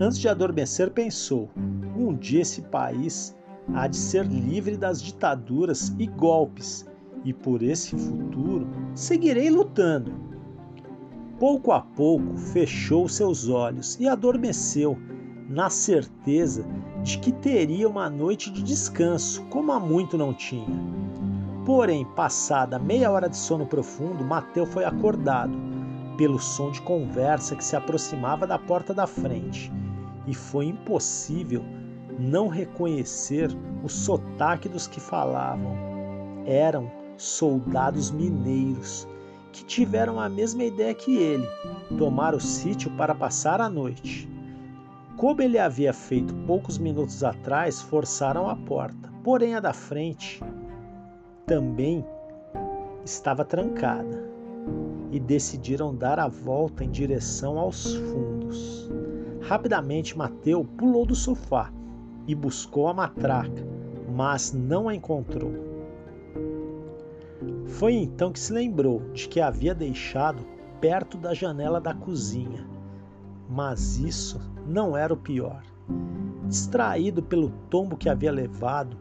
antes 0.00 0.18
de 0.18 0.28
adormecer, 0.28 0.90
pensou: 0.90 1.50
um 1.94 2.14
dia 2.14 2.40
esse 2.40 2.62
país 2.62 3.36
há 3.74 3.86
de 3.86 3.96
ser 3.96 4.26
livre 4.26 4.76
das 4.76 5.02
ditaduras 5.02 5.94
e 5.98 6.06
golpes, 6.06 6.86
e 7.24 7.32
por 7.32 7.62
esse 7.62 7.96
futuro 7.96 8.66
seguirei 8.94 9.50
lutando. 9.50 10.12
Pouco 11.38 11.72
a 11.72 11.80
pouco 11.80 12.36
fechou 12.36 13.08
seus 13.08 13.48
olhos 13.48 13.98
e 13.98 14.08
adormeceu, 14.08 14.98
na 15.48 15.68
certeza 15.70 16.64
de 17.02 17.18
que 17.18 17.32
teria 17.32 17.88
uma 17.88 18.08
noite 18.08 18.50
de 18.50 18.62
descanso, 18.62 19.42
como 19.46 19.72
há 19.72 19.80
muito 19.80 20.16
não 20.16 20.32
tinha. 20.32 21.00
Porém, 21.64 22.04
passada 22.04 22.78
meia 22.78 23.10
hora 23.10 23.28
de 23.28 23.36
sono 23.36 23.66
profundo, 23.66 24.24
Mateu 24.24 24.66
foi 24.66 24.84
acordado 24.84 25.56
pelo 26.16 26.38
som 26.38 26.70
de 26.70 26.82
conversa 26.82 27.56
que 27.56 27.64
se 27.64 27.74
aproximava 27.74 28.46
da 28.46 28.58
porta 28.58 28.92
da 28.92 29.06
frente, 29.06 29.72
e 30.26 30.34
foi 30.34 30.66
impossível 30.66 31.64
não 32.20 32.48
reconhecer 32.48 33.50
o 33.82 33.88
sotaque 33.88 34.68
dos 34.68 34.86
que 34.86 35.00
falavam. 35.00 35.74
Eram 36.44 36.90
soldados 37.16 38.10
mineiros 38.10 39.08
que 39.52 39.64
tiveram 39.64 40.20
a 40.20 40.28
mesma 40.28 40.62
ideia 40.64 40.94
que 40.94 41.16
ele, 41.16 41.48
tomar 41.98 42.34
o 42.34 42.40
sítio 42.40 42.90
para 42.92 43.14
passar 43.14 43.60
a 43.60 43.68
noite. 43.68 44.28
Como 45.16 45.42
ele 45.42 45.58
havia 45.58 45.92
feito 45.92 46.34
poucos 46.46 46.78
minutos 46.78 47.24
atrás, 47.24 47.80
forçaram 47.80 48.48
a 48.48 48.54
porta, 48.54 49.10
porém 49.24 49.54
a 49.54 49.60
da 49.60 49.72
frente 49.72 50.40
também 51.46 52.04
estava 53.04 53.44
trancada 53.44 54.30
e 55.10 55.18
decidiram 55.18 55.94
dar 55.94 56.18
a 56.20 56.28
volta 56.28 56.84
em 56.84 56.90
direção 56.90 57.58
aos 57.58 57.94
fundos. 57.96 58.88
Rapidamente, 59.42 60.16
Mateu 60.16 60.64
pulou 60.64 61.04
do 61.04 61.14
sofá 61.14 61.72
e 62.30 62.34
buscou 62.34 62.86
a 62.86 62.94
matraca, 62.94 63.66
mas 64.08 64.52
não 64.52 64.88
a 64.88 64.94
encontrou. 64.94 65.52
Foi 67.66 67.94
então 67.94 68.30
que 68.30 68.38
se 68.38 68.52
lembrou 68.52 69.00
de 69.12 69.26
que 69.26 69.40
havia 69.40 69.74
deixado 69.74 70.44
perto 70.80 71.18
da 71.18 71.34
janela 71.34 71.80
da 71.80 71.92
cozinha. 71.92 72.64
Mas 73.48 73.98
isso 73.98 74.40
não 74.64 74.96
era 74.96 75.12
o 75.12 75.16
pior. 75.16 75.60
Distraído 76.46 77.20
pelo 77.20 77.50
tombo 77.68 77.96
que 77.96 78.08
havia 78.08 78.30
levado 78.30 78.96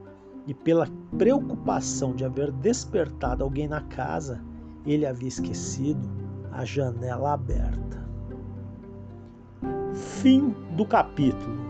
e 0.48 0.54
pela 0.56 0.88
preocupação 1.16 2.16
de 2.16 2.26
haver 2.26 2.52
despertado 2.52 3.44
alguém 3.44 3.68
na 3.68 3.82
casa, 3.82 4.44
ele 4.88 5.06
havia 5.06 5.28
esquecido 5.28 6.10
a 6.52 6.66
janela 6.66 7.34
aberta. 7.34 8.10
Fim 9.94 10.56
do 10.76 10.84
capítulo. 10.84 11.69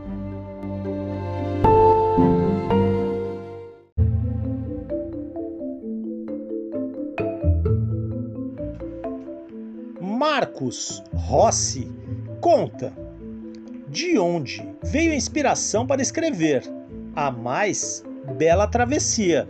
Marcos 10.60 11.02
Rossi 11.14 11.90
conta 12.42 12.92
de 13.88 14.20
onde 14.20 14.62
veio 14.84 15.14
a 15.14 15.16
inspiração 15.16 15.88
para 15.88 16.02
escrever 16.02 16.64
a 17.16 17.32
mais 17.32 18.04
bela 18.38 18.68
travessia. 18.68 19.48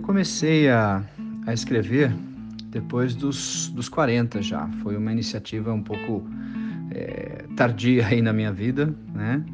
comecei 0.00 0.68
a, 0.68 1.04
a 1.46 1.54
escrever 1.54 2.12
depois 2.66 3.14
dos, 3.14 3.68
dos 3.68 3.88
40 3.88 4.42
já. 4.42 4.68
Foi 4.82 4.96
uma 4.96 5.12
iniciativa 5.12 5.72
um 5.72 5.82
pouco 5.82 6.28
é, 6.90 7.44
tardia 7.56 8.08
aí 8.08 8.20
na 8.20 8.32
minha 8.32 8.52
vida, 8.52 8.92
né? 9.14 9.44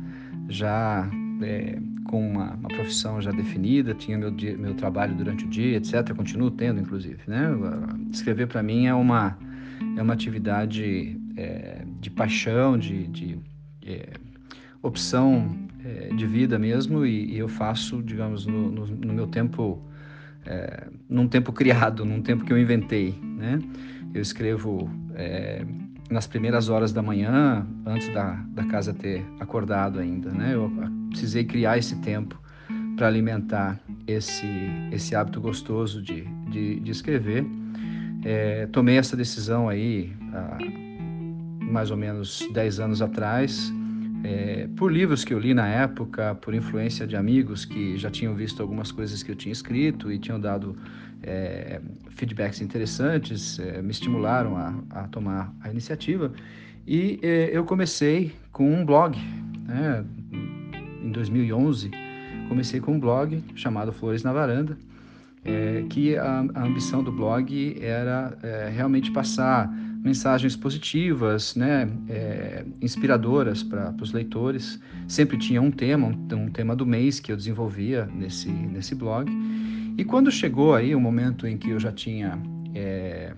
Já 0.49 1.09
é, 1.43 1.79
com 2.05 2.31
uma, 2.31 2.55
uma, 2.55 2.69
profissão 2.69 3.21
já 3.21 3.31
definida, 3.31 3.95
tinha 3.95 4.17
meu, 4.17 4.31
dia, 4.31 4.57
meu 4.57 4.75
trabalho 4.75 5.15
durante 5.15 5.45
o 5.45 5.49
dia, 5.49 5.77
etc. 5.77 6.15
Continuo 6.15 6.51
tendo, 6.51 6.81
inclusive, 6.81 7.21
né? 7.27 7.49
Escrever 8.11 8.47
para 8.47 8.63
mim 8.63 8.87
é 8.87 8.95
uma, 8.95 9.39
é 9.97 10.03
uma 10.03 10.15
atividade 10.15 11.21
é, 11.37 11.85
de 12.01 12.11
paixão, 12.11 12.79
de, 12.79 13.07
de 13.09 13.39
é, 13.87 14.09
opção 14.83 15.55
é, 15.85 16.15
de 16.15 16.27
vida 16.27 16.59
mesmo 16.59 17.05
e, 17.05 17.33
e, 17.35 17.39
eu 17.39 17.49
faço, 17.49 18.03
digamos, 18.03 18.47
no, 18.47 18.71
no, 18.71 18.87
no 18.87 19.13
meu 19.13 19.27
tempo 19.27 19.83
é, 20.47 20.89
num 21.09 21.29
tempo 21.29 21.53
criado, 21.53 22.05
num 22.05 22.23
tempo 22.23 22.45
que 22.45 22.53
eu 22.53 22.59
inventei, 22.59 23.15
né? 23.23 23.61
Eu 24.15 24.23
escrevo 24.23 24.91
é, 25.15 25.65
nas 26.11 26.27
primeiras 26.27 26.69
horas 26.69 26.93
da 26.93 27.03
manhã, 27.03 27.67
antes 27.85 28.09
da, 28.13 28.35
da 28.51 28.65
casa 28.65 28.95
ter 28.95 29.25
acordado 29.41 29.99
ainda, 29.99 30.31
né? 30.31 30.55
Eu 30.55 30.71
precisei 31.11 31.45
criar 31.45 31.79
esse 31.79 31.97
tempo 31.97 32.41
para 32.97 33.07
alimentar 33.07 33.79
esse, 34.07 34.47
esse 34.91 35.15
hábito 35.15 35.41
gostoso 35.41 36.03
de, 36.03 36.25
de, 36.51 36.81
de 36.81 36.91
escrever. 36.91 37.47
É, 38.25 38.67
tomei 38.67 38.97
essa 38.97 39.17
decisão 39.17 39.69
aí 39.69 40.13
há 40.33 40.59
mais 41.63 41.91
ou 41.91 41.97
menos 41.97 42.49
10 42.53 42.81
anos 42.81 43.03
atrás, 43.03 43.73
é, 44.25 44.69
por 44.77 44.93
livros 44.93 45.25
que 45.25 45.33
eu 45.33 45.39
li 45.39 45.55
na 45.55 45.67
época, 45.69 46.35
por 46.37 46.55
influência 46.55 47.07
de 47.07 47.17
amigos 47.17 47.65
que 47.65 47.97
já 47.97 48.11
tinham 48.11 48.35
visto 48.35 48.61
algumas 48.61 48.91
coisas 48.91 49.23
que 49.23 49.31
eu 49.31 49.37
tinha 49.37 49.53
escrito 49.53 50.11
e 50.11 50.19
tinham 50.19 50.41
dado 50.41 50.77
é, 51.23 51.81
feedbacks 52.11 52.61
interessantes, 52.61 53.59
é, 53.59 53.81
me 53.81 53.91
estimularam 53.91 54.57
a, 54.57 54.75
a, 54.91 55.09
tomar 55.09 55.55
a 55.61 55.71
iniciativa. 55.71 56.33
E 56.87 57.19
é, 57.23 57.51
eu 57.53 57.65
comecei 57.65 58.33
com 58.51 58.73
um 58.73 58.85
blog, 58.85 59.19
né? 59.67 60.05
em 61.03 61.11
2011, 61.13 61.91
comecei 62.49 62.81
com 62.81 62.93
um 62.93 63.01
blog 63.01 63.43
chamado 63.55 63.93
Flores 63.93 64.23
na 64.23 64.33
Varanda, 64.33 64.77
é, 65.45 65.85
que 65.89 66.17
a, 66.17 66.45
a, 66.55 66.65
ambição 66.65 67.03
do 67.03 67.13
blog 67.13 67.79
era 67.81 68.37
é, 68.43 68.71
realmente 68.75 69.11
passar 69.13 69.71
mensagens 70.03 70.57
positivas, 70.57 71.55
né, 71.55 71.89
é, 72.09 72.65
inspiradoras 72.81 73.63
para 73.63 73.95
os 74.01 74.13
leitores. 74.13 74.81
Sempre 75.07 75.37
tinha 75.37 75.61
um 75.61 75.71
tema, 75.71 76.07
um, 76.07 76.37
um, 76.37 76.49
tema 76.49 76.75
do 76.75 76.87
mês 76.87 77.21
que 77.21 77.33
eu 77.33 77.37
desenvolvia 77.37 78.07
nesse, 78.07 78.51
nesse 78.51 78.95
blog. 78.95 79.31
E 79.97 80.05
quando 80.05 80.31
chegou 80.31 80.75
aí 80.75 80.95
o 80.95 81.01
momento 81.01 81.47
em 81.47 81.57
que 81.57 81.71
eu 81.71 81.81
já 81.81 81.91
tinha 81.91 82.39
é, 82.75 83.35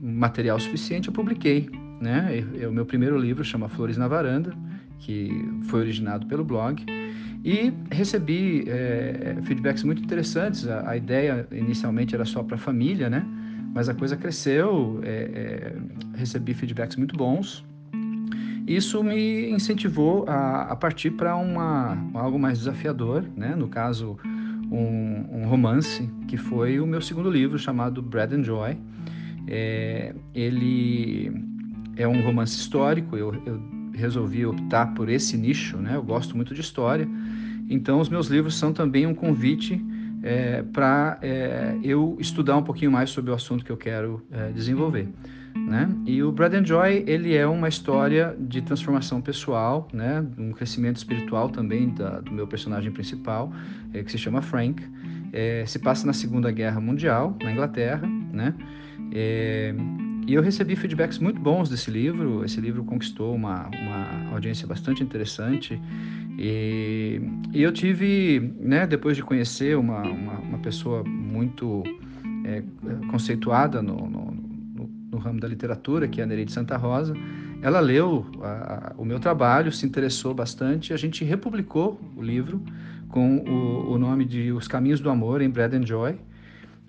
material 0.00 0.58
suficiente, 0.60 1.08
eu 1.08 1.14
publiquei. 1.14 1.68
Né? 2.00 2.44
O 2.68 2.72
meu 2.72 2.86
primeiro 2.86 3.18
livro 3.18 3.44
chama 3.44 3.68
Flores 3.68 3.96
na 3.96 4.06
Varanda, 4.06 4.54
que 4.98 5.30
foi 5.64 5.80
originado 5.80 6.26
pelo 6.26 6.44
blog. 6.44 6.84
E 7.44 7.72
recebi 7.90 8.64
é, 8.68 9.36
feedbacks 9.42 9.82
muito 9.82 10.02
interessantes. 10.02 10.66
A, 10.66 10.90
a, 10.90 10.96
ideia 10.96 11.46
inicialmente 11.52 12.14
era 12.14 12.24
só 12.24 12.42
para 12.42 12.56
a 12.56 12.58
família, 12.58 13.10
né? 13.10 13.26
Mas 13.74 13.88
a 13.88 13.94
coisa 13.94 14.16
cresceu, 14.16 15.00
é, 15.02 15.08
é, 15.10 16.16
recebi 16.16 16.54
feedbacks 16.54 16.96
muito 16.96 17.16
bons. 17.16 17.64
Isso 18.68 19.02
me 19.02 19.50
incentivou 19.50 20.24
a, 20.28 20.62
a 20.62 20.76
partir 20.76 21.10
para 21.10 21.32
algo 21.32 22.38
mais 22.38 22.58
desafiador, 22.58 23.24
né? 23.36 23.54
No 23.56 23.68
caso, 23.68 24.16
um, 24.70 25.40
um, 25.40 25.46
romance 25.46 26.08
que 26.28 26.36
foi 26.36 26.78
o 26.78 26.86
meu 26.86 27.02
segundo 27.02 27.28
livro 27.28 27.58
chamado 27.58 28.00
Bread 28.00 28.36
and 28.36 28.44
Joy. 28.44 28.78
É, 29.48 30.14
ele 30.32 31.32
é 31.96 32.06
um 32.06 32.22
romance 32.22 32.56
histórico. 32.56 33.16
Eu, 33.16 33.34
eu 33.44 33.60
resolvi 33.92 34.46
optar 34.46 34.94
por 34.94 35.08
esse 35.08 35.36
nicho, 35.36 35.76
né? 35.78 35.96
Eu 35.96 36.02
gosto 36.02 36.36
muito 36.36 36.54
de 36.54 36.60
história. 36.60 37.08
Então, 37.68 37.98
os 37.98 38.08
meus 38.08 38.28
livros 38.28 38.54
são 38.54 38.72
também 38.72 39.04
um 39.04 39.14
convite 39.14 39.84
é, 40.24 40.62
para 40.62 41.18
é, 41.20 41.76
eu 41.82 42.16
estudar 42.18 42.56
um 42.56 42.62
pouquinho 42.62 42.90
mais 42.90 43.10
sobre 43.10 43.30
o 43.30 43.34
assunto 43.34 43.62
que 43.62 43.70
eu 43.70 43.76
quero 43.76 44.26
é, 44.32 44.50
desenvolver. 44.50 45.06
Né? 45.54 45.88
E 46.06 46.22
o 46.22 46.32
Bread 46.32 46.56
and 46.56 46.64
Joy 46.64 47.04
ele 47.06 47.36
é 47.36 47.46
uma 47.46 47.68
história 47.68 48.34
de 48.40 48.60
transformação 48.62 49.20
pessoal, 49.20 49.86
né? 49.92 50.26
um 50.38 50.50
crescimento 50.52 50.96
espiritual 50.96 51.50
também 51.50 51.90
da, 51.90 52.20
do 52.20 52.32
meu 52.32 52.46
personagem 52.46 52.90
principal, 52.90 53.52
é, 53.92 54.02
que 54.02 54.10
se 54.10 54.18
chama 54.18 54.40
Frank. 54.40 54.82
É, 55.32 55.64
se 55.66 55.78
passa 55.78 56.06
na 56.06 56.12
Segunda 56.12 56.50
Guerra 56.50 56.80
Mundial, 56.80 57.36
na 57.42 57.50
Inglaterra, 57.52 58.06
né? 58.32 58.54
E 60.26 60.32
eu 60.32 60.42
recebi 60.42 60.74
feedbacks 60.74 61.18
muito 61.18 61.38
bons 61.38 61.68
desse 61.68 61.90
livro. 61.90 62.44
Esse 62.44 62.60
livro 62.60 62.82
conquistou 62.84 63.34
uma, 63.34 63.68
uma 63.68 64.32
audiência 64.32 64.66
bastante 64.66 65.02
interessante. 65.02 65.80
E, 66.38 67.20
e 67.52 67.62
eu 67.62 67.70
tive, 67.70 68.54
né, 68.58 68.86
depois 68.86 69.16
de 69.16 69.22
conhecer 69.22 69.76
uma, 69.76 70.02
uma, 70.02 70.38
uma 70.38 70.58
pessoa 70.58 71.04
muito 71.04 71.82
é, 72.44 72.62
conceituada 73.10 73.82
no, 73.82 73.96
no, 73.96 74.30
no, 74.32 74.90
no, 75.12 75.18
ramo 75.18 75.40
da 75.40 75.46
literatura, 75.46 76.08
que 76.08 76.20
é 76.20 76.24
a 76.24 76.26
Nereide 76.26 76.52
Santa 76.52 76.76
Rosa, 76.76 77.14
ela 77.60 77.80
leu 77.80 78.26
a, 78.42 78.92
a, 78.92 78.94
o 78.96 79.04
meu 79.04 79.20
trabalho, 79.20 79.70
se 79.70 79.84
interessou 79.84 80.34
bastante. 80.34 80.92
A 80.94 80.96
gente 80.96 81.22
republicou 81.22 82.00
o 82.16 82.22
livro 82.22 82.62
com 83.08 83.38
o, 83.38 83.92
o 83.92 83.98
nome 83.98 84.24
de 84.24 84.52
Os 84.52 84.66
Caminhos 84.66 85.00
do 85.00 85.10
Amor 85.10 85.42
em 85.42 85.50
Bread 85.50 85.76
and 85.76 85.86
Joy. 85.86 86.16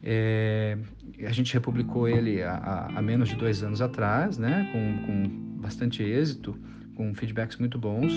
É, 0.07 0.77
a 1.25 1.31
gente 1.31 1.51
republicou 1.51 2.07
ele 2.07 2.43
há, 2.43 3.01
menos 3.01 3.27
de 3.27 3.35
dois 3.35 3.63
anos 3.63 3.81
atrás, 3.81 4.37
né, 4.37 4.69
com, 4.71 5.05
com 5.05 5.27
bastante 5.59 6.03
êxito, 6.03 6.55
com 6.93 7.13
feedbacks 7.15 7.57
muito 7.57 7.79
bons. 7.79 8.13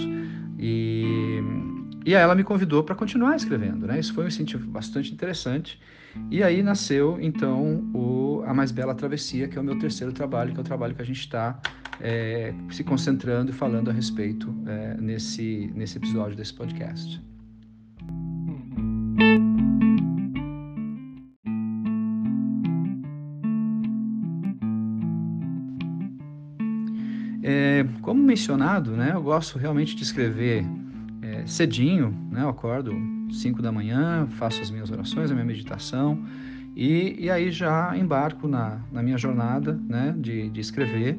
E, 0.59 1.40
e 2.05 2.14
aí 2.14 2.22
ela 2.22 2.35
me 2.35 2.44
convidou 2.44 2.85
para 2.85 2.94
continuar 2.94 3.37
escrevendo, 3.37 3.87
né? 3.87 3.98
Isso 3.98 4.12
foi 4.12 4.24
um 4.24 4.29
incentivo 4.29 4.68
bastante 4.70 5.12
interessante. 5.12 5.81
E 6.31 6.42
aí 6.42 6.62
nasceu, 6.62 7.18
então, 7.20 7.90
o 7.94 8.42
A 8.46 8.53
Mais 8.53 8.70
Bela 8.70 8.94
Travessia, 8.94 9.48
que 9.48 9.57
é 9.57 9.61
o 9.61 9.64
meu 9.64 9.79
terceiro 9.79 10.12
trabalho, 10.12 10.53
que 10.53 10.59
é 10.59 10.61
o 10.61 10.64
trabalho 10.64 10.94
que 10.94 11.03
a 11.03 11.05
gente 11.05 11.20
está 11.20 11.61
é, 12.01 12.53
se 12.70 12.85
concentrando 12.85 13.51
e 13.51 13.55
falando 13.55 13.88
a 13.90 13.92
respeito 13.92 14.55
é, 14.66 14.96
nesse, 15.01 15.70
nesse 15.74 15.96
episódio 15.96 16.37
desse 16.37 16.55
podcast. 16.55 17.20
Mencionado, 28.38 28.92
né, 28.92 29.11
eu 29.14 29.20
gosto 29.20 29.59
realmente 29.59 29.96
de 29.96 30.03
escrever 30.05 30.64
é, 31.22 31.44
cedinho, 31.44 32.16
né, 32.31 32.42
eu 32.42 32.48
acordo 32.48 32.94
5 33.33 33.61
da 33.61 33.72
manhã, 33.72 34.29
faço 34.38 34.62
as 34.62 34.70
minhas 34.70 34.92
orações, 34.92 35.29
a 35.33 35.35
minha 35.35 35.44
meditação 35.44 36.24
e, 36.77 37.16
e 37.18 37.29
aí 37.29 37.51
já 37.51 37.98
embarco 37.98 38.46
na, 38.46 38.79
na 38.92 39.03
minha 39.03 39.18
jornada 39.18 39.72
né, 39.88 40.14
de, 40.16 40.48
de 40.51 40.61
escrever. 40.61 41.18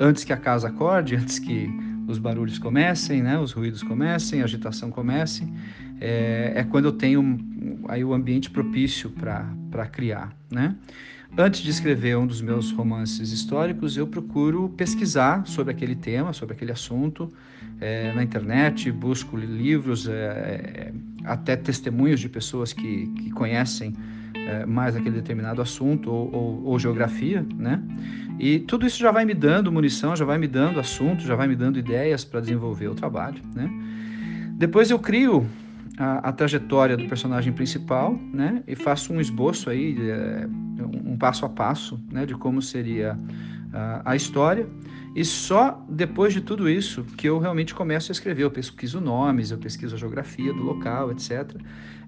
Antes 0.00 0.24
que 0.24 0.32
a 0.32 0.36
casa 0.36 0.66
acorde, 0.66 1.14
antes 1.16 1.38
que 1.38 1.70
os 2.08 2.18
barulhos 2.18 2.58
comecem, 2.58 3.22
né, 3.22 3.38
os 3.38 3.52
ruídos 3.52 3.84
comecem, 3.84 4.40
a 4.40 4.44
agitação 4.44 4.90
comece, 4.90 5.48
é, 6.00 6.52
é 6.56 6.64
quando 6.64 6.86
eu 6.86 6.92
tenho 6.92 7.38
aí 7.88 8.04
o 8.04 8.12
ambiente 8.12 8.50
propício 8.50 9.08
para 9.10 9.86
criar, 9.86 10.36
né? 10.50 10.74
Antes 11.38 11.60
de 11.60 11.70
escrever 11.70 12.16
um 12.16 12.26
dos 12.26 12.40
meus 12.40 12.70
romances 12.72 13.32
históricos, 13.32 13.96
eu 13.96 14.06
procuro 14.06 14.68
pesquisar 14.70 15.46
sobre 15.46 15.72
aquele 15.72 15.94
tema, 15.94 16.32
sobre 16.32 16.54
aquele 16.54 16.72
assunto 16.72 17.30
é, 17.80 18.12
na 18.14 18.22
internet, 18.22 18.90
busco 18.90 19.36
livros, 19.36 20.08
é, 20.08 20.92
até 21.24 21.56
testemunhos 21.56 22.20
de 22.20 22.28
pessoas 22.28 22.72
que, 22.72 23.06
que 23.08 23.30
conhecem 23.30 23.94
é, 24.34 24.64
mais 24.64 24.94
aquele 24.94 25.16
determinado 25.16 25.60
assunto 25.60 26.10
ou, 26.10 26.32
ou, 26.32 26.64
ou, 26.64 26.78
geografia, 26.78 27.44
né? 27.54 27.82
E 28.38 28.60
tudo 28.60 28.86
isso 28.86 28.98
já 28.98 29.10
vai 29.10 29.24
me 29.24 29.34
dando 29.34 29.72
munição, 29.72 30.14
já 30.14 30.24
vai 30.24 30.38
me 30.38 30.46
dando 30.46 30.78
assunto, 30.78 31.22
já 31.22 31.34
vai 31.34 31.48
me 31.48 31.56
dando 31.56 31.78
ideias 31.78 32.24
para 32.24 32.40
desenvolver 32.40 32.88
o 32.88 32.94
trabalho, 32.94 33.42
né? 33.54 33.68
Depois 34.52 34.90
eu 34.90 34.98
crio 34.98 35.46
a, 35.96 36.28
a, 36.28 36.32
trajetória 36.32 36.96
do 36.96 37.06
personagem 37.06 37.52
principal, 37.52 38.18
né? 38.32 38.62
E 38.66 38.76
faço 38.76 39.12
um 39.12 39.20
esboço 39.20 39.70
aí, 39.70 39.96
é, 39.98 40.46
um 41.04 41.16
passo 41.16 41.44
a 41.46 41.48
passo, 41.48 42.00
né? 42.10 42.26
De 42.26 42.34
como 42.34 42.60
seria 42.60 43.18
a, 43.72 44.12
a, 44.12 44.16
história. 44.16 44.68
E 45.14 45.24
só 45.24 45.82
depois 45.88 46.34
de 46.34 46.42
tudo 46.42 46.68
isso 46.68 47.02
que 47.16 47.26
eu 47.26 47.38
realmente 47.38 47.74
começo 47.74 48.10
a 48.10 48.12
escrever. 48.12 48.42
Eu 48.42 48.50
pesquiso 48.50 49.00
nomes, 49.00 49.50
eu 49.50 49.58
pesquiso 49.58 49.94
a 49.94 49.98
geografia 49.98 50.52
do 50.52 50.62
local, 50.62 51.10
etc. 51.10 51.54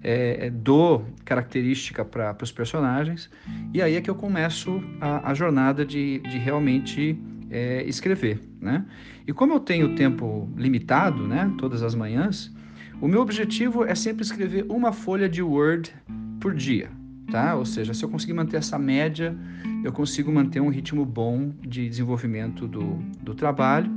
É, 0.03 0.45
é, 0.45 0.49
dou 0.51 1.05
característica 1.25 2.05
para 2.05 2.37
os 2.41 2.51
personagens. 2.51 3.29
E 3.73 3.81
aí 3.81 3.95
é 3.95 4.01
que 4.01 4.09
eu 4.09 4.15
começo 4.15 4.83
a, 5.01 5.31
a 5.31 5.33
jornada 5.33 5.83
de, 5.83 6.19
de 6.19 6.37
realmente 6.37 7.19
é, 7.49 7.83
escrever, 7.85 8.39
né? 8.61 8.85
E 9.25 9.33
como 9.33 9.53
eu 9.53 9.59
tenho 9.59 9.95
tempo 9.95 10.47
limitado, 10.55 11.27
né? 11.27 11.51
Todas 11.57 11.81
as 11.81 11.95
manhãs 11.95 12.53
o 13.01 13.07
meu 13.07 13.21
objetivo 13.21 13.85
é 13.85 13.95
sempre 13.95 14.23
escrever 14.23 14.65
uma 14.69 14.91
folha 14.91 15.29
de 15.29 15.41
Word 15.41 15.93
por 16.39 16.53
dia, 16.53 16.89
tá? 17.31 17.55
Ou 17.55 17.65
seja, 17.65 17.93
se 17.93 18.03
eu 18.03 18.09
conseguir 18.09 18.33
manter 18.33 18.57
essa 18.57 18.77
média, 18.77 19.35
eu 19.83 19.91
consigo 19.91 20.31
manter 20.31 20.59
um 20.59 20.69
ritmo 20.69 21.05
bom 21.05 21.51
de 21.61 21.87
desenvolvimento 21.87 22.67
do, 22.67 22.99
do 23.21 23.33
trabalho 23.33 23.89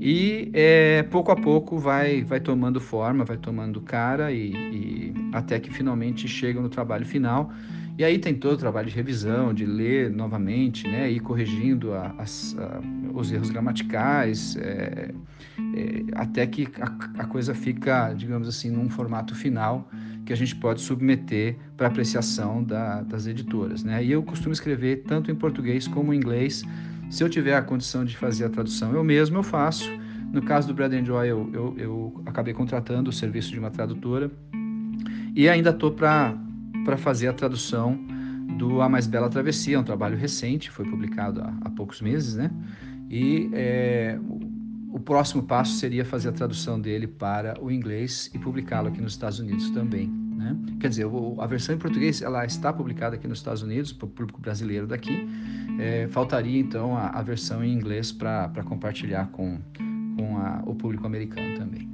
e 0.00 0.50
é, 0.54 1.02
pouco 1.02 1.30
a 1.30 1.36
pouco 1.36 1.78
vai, 1.78 2.24
vai 2.24 2.40
tomando 2.40 2.80
forma, 2.80 3.22
vai 3.22 3.36
tomando 3.36 3.82
cara 3.82 4.32
e, 4.32 4.52
e 4.52 5.14
até 5.32 5.60
que 5.60 5.70
finalmente 5.70 6.26
chega 6.26 6.58
no 6.60 6.70
trabalho 6.70 7.04
final. 7.04 7.52
E 8.00 8.04
aí 8.04 8.18
tem 8.18 8.34
todo 8.34 8.54
o 8.54 8.56
trabalho 8.56 8.88
de 8.88 8.94
revisão, 8.94 9.52
de 9.52 9.66
ler 9.66 10.10
novamente, 10.10 10.88
né, 10.88 11.10
ir 11.10 11.20
corrigindo 11.20 11.92
a, 11.92 12.06
a, 12.06 12.24
os 13.12 13.30
erros 13.30 13.50
gramaticais, 13.50 14.56
é, 14.56 15.12
é, 15.76 16.04
até 16.14 16.46
que 16.46 16.66
a, 17.18 17.26
coisa 17.26 17.54
fica, 17.54 18.14
digamos 18.14 18.48
assim, 18.48 18.70
num 18.70 18.88
formato 18.88 19.34
final 19.34 19.86
que 20.24 20.32
a 20.32 20.36
gente 20.36 20.56
pode 20.56 20.80
submeter 20.80 21.58
para 21.76 21.88
apreciação 21.88 22.64
da, 22.64 23.02
das 23.02 23.26
editoras. 23.26 23.84
Né? 23.84 24.02
E 24.02 24.12
eu 24.12 24.22
costumo 24.22 24.54
escrever 24.54 25.02
tanto 25.06 25.30
em 25.30 25.34
português 25.34 25.86
como 25.86 26.14
em 26.14 26.16
inglês. 26.16 26.62
Se 27.10 27.22
eu 27.22 27.28
tiver 27.28 27.54
a 27.54 27.60
condição 27.60 28.02
de 28.02 28.16
fazer 28.16 28.46
a 28.46 28.48
tradução 28.48 28.94
eu 28.94 29.04
mesmo, 29.04 29.36
eu 29.36 29.42
faço. 29.42 29.90
No 30.32 30.40
caso 30.40 30.68
do 30.68 30.72
Brad 30.72 30.94
Joy, 31.04 31.28
eu, 31.28 31.50
eu, 31.52 31.74
eu 31.76 32.22
acabei 32.24 32.54
contratando 32.54 33.10
o 33.10 33.12
serviço 33.12 33.50
de 33.50 33.58
uma 33.58 33.70
tradutora 33.70 34.30
e 35.36 35.50
ainda 35.50 35.68
estou 35.68 35.90
para 35.90 36.34
para 36.84 36.96
fazer 36.96 37.28
a 37.28 37.32
tradução 37.32 37.98
do 38.58 38.82
A 38.82 38.88
Mais 38.88 39.06
Bela 39.06 39.28
Travessia, 39.28 39.78
um 39.78 39.84
trabalho 39.84 40.16
recente, 40.16 40.70
foi 40.70 40.84
publicado 40.84 41.40
há, 41.40 41.52
há 41.62 41.70
poucos 41.70 42.00
meses, 42.00 42.36
né? 42.36 42.50
E 43.08 43.50
é, 43.52 44.18
o 44.92 44.98
próximo 44.98 45.42
passo 45.42 45.72
seria 45.72 46.04
fazer 46.04 46.28
a 46.28 46.32
tradução 46.32 46.80
dele 46.80 47.06
para 47.06 47.60
o 47.62 47.70
inglês 47.70 48.30
e 48.34 48.38
publicá-lo 48.38 48.88
aqui 48.88 49.00
nos 49.00 49.12
Estados 49.12 49.38
Unidos 49.38 49.70
também. 49.70 50.08
Né? 50.08 50.56
Quer 50.80 50.88
dizer, 50.88 51.06
a 51.38 51.46
versão 51.46 51.74
em 51.74 51.78
português 51.78 52.22
ela 52.22 52.44
está 52.44 52.72
publicada 52.72 53.16
aqui 53.16 53.28
nos 53.28 53.38
Estados 53.38 53.62
Unidos 53.62 53.92
para 53.92 54.06
o 54.06 54.08
público 54.08 54.40
brasileiro 54.40 54.86
daqui. 54.86 55.28
É, 55.78 56.06
faltaria 56.08 56.58
então 56.58 56.96
a, 56.96 57.08
a, 57.08 57.22
versão 57.22 57.64
em 57.64 57.72
inglês 57.72 58.12
para 58.12 58.62
compartilhar 58.64 59.26
com, 59.32 59.58
com 60.16 60.38
a, 60.38 60.62
o 60.64 60.74
público 60.74 61.06
americano 61.06 61.58
também. 61.58 61.89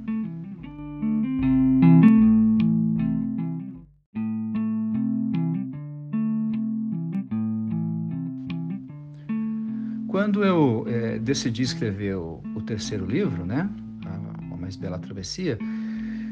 Decidi 11.27 11.61
escrever 11.61 12.15
o, 12.15 12.41
o, 12.55 12.61
terceiro 12.61 13.05
livro, 13.05 13.45
né, 13.45 13.69
a, 14.05 14.53
a 14.53 14.57
Mais 14.57 14.77
Bela 14.77 14.97
Travessia, 14.97 15.59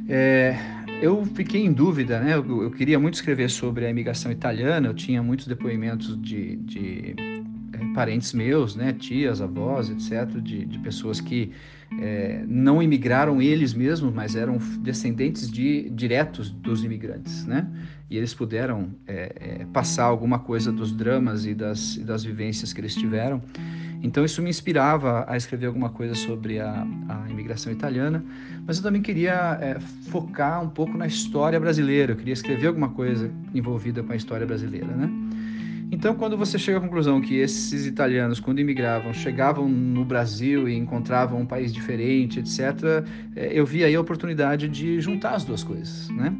é, 0.07 0.55
eu 1.01 1.25
fiquei 1.25 1.65
em 1.65 1.73
dúvida, 1.73 2.19
né? 2.19 2.35
Eu, 2.35 2.63
eu, 2.63 2.71
queria 2.71 2.97
muito 2.97 3.15
escrever 3.15 3.49
sobre 3.49 3.85
a 3.85 3.89
imigração 3.89 4.31
italiana. 4.31 4.87
Eu 4.87 4.93
tinha 4.93 5.21
muitos 5.21 5.47
depoimentos 5.47 6.19
de, 6.21 6.57
de 6.57 7.15
é, 7.73 7.93
parentes 7.93 8.31
meus, 8.31 8.75
né, 8.75 8.93
tias, 8.93 9.41
avós, 9.41 9.89
etc., 9.89 10.39
de, 10.41 10.63
de 10.63 10.79
pessoas 10.79 11.19
que 11.19 11.51
é, 11.99 12.43
não 12.47 12.83
imigraram 12.83 13.41
eles 13.41 13.73
mesmos, 13.73 14.13
mas 14.13 14.35
eram 14.35 14.59
descendentes 14.79 15.49
de, 15.49 15.89
diretos 15.89 16.51
dos 16.51 16.83
imigrantes, 16.83 17.45
né? 17.45 17.67
E 18.07 18.15
eles 18.15 18.33
puderam 18.33 18.91
é, 19.07 19.35
é, 19.35 19.65
passar 19.73 20.05
alguma 20.05 20.37
coisa 20.37 20.71
dos 20.71 20.91
dramas 20.91 21.47
e 21.47 21.55
das, 21.55 21.95
e 21.95 22.03
das 22.03 22.23
vivências 22.23 22.71
que 22.71 22.79
eles 22.79 22.93
tiveram. 22.93 23.41
Então 24.05 24.23
isso 24.23 24.39
me 24.39 24.51
inspirava 24.51 25.25
a 25.27 25.35
escrever 25.35 25.65
alguma 25.65 25.89
coisa 25.89 26.13
sobre 26.13 26.59
a, 26.59 26.85
a 27.09 27.27
imigração 27.27 27.73
italiana, 27.73 28.23
mas 28.65 28.77
eu 28.77 28.83
também 28.83 29.01
queria 29.01 29.57
é, 29.59 29.79
focar 30.11 30.63
um 30.63 30.69
pouco 30.69 30.95
na 30.95 31.07
história 31.07 31.59
brasileira. 31.59 32.11
Eu 32.11 32.15
queria 32.15 32.33
escrever 32.33 32.67
alguma 32.67 32.89
coisa 32.89 33.31
envolvida 33.53 34.03
com 34.03 34.13
a 34.13 34.15
história 34.15 34.45
brasileira, 34.45 34.85
né? 34.85 35.09
Então, 35.91 36.13
quando 36.13 36.37
você 36.37 36.59
chega 36.59 36.77
à 36.77 36.81
conclusão 36.81 37.19
que 37.19 37.35
esses 37.35 37.87
italianos, 37.87 38.39
quando 38.39 38.59
imigravam, 38.59 39.11
chegavam 39.13 39.67
no 39.67 40.05
Brasil 40.05 40.69
e 40.69 40.75
encontravam 40.75 41.39
um 41.41 41.45
país 41.45 41.73
diferente, 41.73 42.39
etc., 42.39 43.05
é, 43.35 43.51
eu 43.53 43.65
vi 43.65 43.83
aí 43.83 43.95
a 43.95 44.01
oportunidade 44.01 44.67
de 44.67 44.99
juntar 44.99 45.31
as 45.31 45.43
duas 45.43 45.63
coisas, 45.63 46.09
né? 46.09 46.31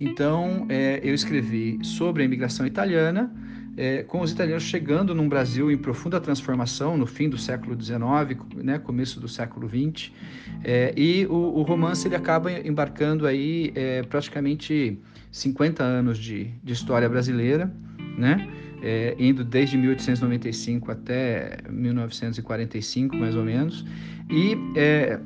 Então, 0.00 0.66
é, 0.68 1.00
eu 1.04 1.14
escrevi 1.14 1.78
sobre 1.82 2.22
a 2.22 2.24
imigração 2.24 2.66
italiana, 2.66 3.32
é, 3.76 4.02
com 4.02 4.20
os 4.20 4.30
italianos 4.30 4.64
chegando 4.64 5.14
num 5.14 5.28
Brasil 5.28 5.70
em 5.70 5.76
profunda 5.76 6.20
transformação 6.20 6.96
no 6.96 7.06
fim 7.06 7.28
do 7.28 7.38
século 7.38 7.80
XIX, 7.80 8.38
né, 8.56 8.78
começo 8.78 9.18
do 9.18 9.28
século 9.28 9.68
XX, 9.68 10.10
é, 10.62 10.92
e 10.96 11.26
o, 11.26 11.34
o, 11.34 11.62
romance 11.62 12.06
ele 12.06 12.16
acaba 12.16 12.50
embarcando 12.52 13.26
aí 13.26 13.72
é, 13.74 14.02
praticamente 14.02 14.98
50 15.30 15.82
anos 15.82 16.18
de, 16.18 16.50
de 16.62 16.72
história 16.72 17.08
brasileira, 17.08 17.72
né? 18.16 18.48
é, 18.82 19.14
indo 19.18 19.44
desde 19.44 19.78
1895 19.78 20.90
até 20.90 21.58
1945, 21.70 23.16
mais 23.16 23.36
ou 23.36 23.44
menos, 23.44 23.86
e 24.28 24.58
é, 24.76 25.20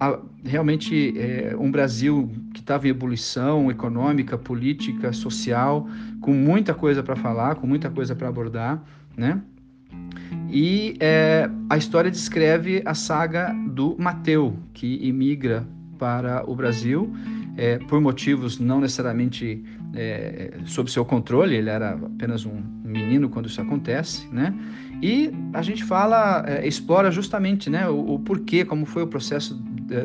a, 0.00 0.18
realmente 0.42 1.14
é, 1.18 1.54
um 1.58 1.70
Brasil 1.70 2.30
que 2.54 2.60
estava 2.60 2.86
em 2.86 2.90
ebulição 2.90 3.70
econômica, 3.70 4.38
política, 4.38 5.12
social, 5.12 5.86
com 6.22 6.32
muita 6.32 6.72
coisa 6.72 7.02
para 7.02 7.14
falar, 7.14 7.56
com 7.56 7.66
muita 7.66 7.90
coisa 7.90 8.16
para 8.16 8.28
abordar, 8.28 8.82
né? 9.16 9.40
E 10.50 10.96
é, 10.98 11.48
a 11.68 11.76
história 11.76 12.10
descreve 12.10 12.82
a 12.84 12.94
saga 12.94 13.52
do 13.68 13.94
Mateu, 13.98 14.56
que 14.72 14.98
imigra 15.06 15.66
para 15.98 16.48
o 16.50 16.56
Brasil 16.56 17.12
é, 17.56 17.78
por 17.78 18.00
motivos 18.00 18.58
não 18.58 18.80
necessariamente 18.80 19.62
é, 19.94 20.52
sob 20.64 20.90
seu 20.90 21.04
controle, 21.04 21.56
ele 21.56 21.68
era 21.68 21.90
apenas 21.90 22.46
um 22.46 22.62
menino 22.84 23.28
quando 23.28 23.46
isso 23.46 23.60
acontece, 23.60 24.26
né? 24.32 24.54
E 25.02 25.32
a 25.54 25.62
gente 25.62 25.82
fala, 25.82 26.44
é, 26.46 26.66
explora 26.66 27.10
justamente 27.10 27.70
né, 27.70 27.88
o, 27.88 28.14
o, 28.14 28.18
porquê, 28.18 28.64
como 28.64 28.84
foi 28.84 29.02
o 29.02 29.06
processo 29.06 29.54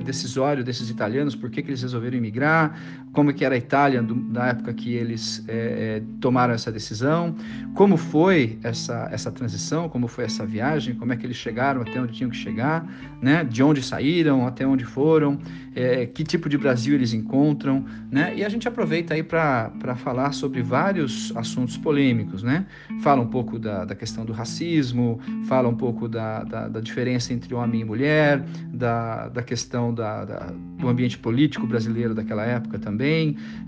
decisório 0.03 0.63
desses 0.63 0.89
italianos, 0.89 1.35
por 1.35 1.49
que, 1.49 1.59
eles 1.59 1.81
resolveram 1.81 2.17
emigrar, 2.17 2.79
como 3.15 3.33
que 3.33 3.43
era 3.43 3.55
a 3.55 3.57
Itália 3.57 4.01
do, 4.01 4.13
da 4.15 4.47
época 4.47 4.73
que 4.73 4.93
eles 4.93 5.43
é, 5.47 5.53
é, 5.53 6.03
tomaram 6.19 6.53
essa 6.53 6.71
decisão, 6.71 7.35
como 7.73 7.97
foi 7.97 8.59
essa, 8.63 9.07
essa 9.11 9.31
transição, 9.31 9.89
como 9.89 10.07
foi 10.07 10.25
essa 10.25 10.45
viagem, 10.45 10.95
como 10.95 11.13
é 11.13 11.17
que 11.17 11.25
eles 11.25 11.37
chegaram 11.37 11.81
até 11.81 11.99
onde 11.99 12.13
tinham 12.13 12.29
que 12.29 12.37
chegar, 12.37 12.87
né, 13.21 13.43
de 13.43 13.63
onde 13.63 13.81
saíram, 13.81 14.45
até 14.45 14.65
onde 14.65 14.85
foram, 14.85 15.39
é, 15.75 16.05
que 16.05 16.23
tipo 16.23 16.47
de 16.47 16.57
Brasil 16.57 16.93
eles 16.95 17.13
encontram, 17.13 17.85
né, 18.11 18.33
e 18.35 18.43
a 18.43 18.49
gente 18.49 18.67
aproveita 18.67 19.13
aí 19.13 19.23
para 19.23 19.95
falar 19.95 20.31
sobre 20.33 20.61
vários 20.61 21.35
assuntos 21.35 21.77
polêmicos, 21.77 22.43
né, 22.43 22.65
fala 23.01 23.21
um 23.21 23.27
pouco 23.27 23.57
da, 23.57 23.85
da 23.85 23.95
questão 23.95 24.25
do 24.25 24.33
racismo, 24.33 25.19
fala 25.47 25.67
um 25.67 25.75
pouco 25.75 26.07
da, 26.07 26.43
da, 26.43 26.67
da 26.67 26.79
diferença 26.79 27.33
entre 27.33 27.53
homem 27.53 27.81
e 27.81 27.85
mulher, 27.85 28.43
da, 28.73 29.29
da 29.29 29.41
questão 29.41 29.55
questão 29.55 29.93
da, 29.93 30.25
da, 30.25 30.53
do 30.79 30.87
ambiente 30.87 31.17
político 31.17 31.65
brasileiro 31.65 32.13
daquela 32.13 32.45
época 32.45 32.77
também, 32.77 33.04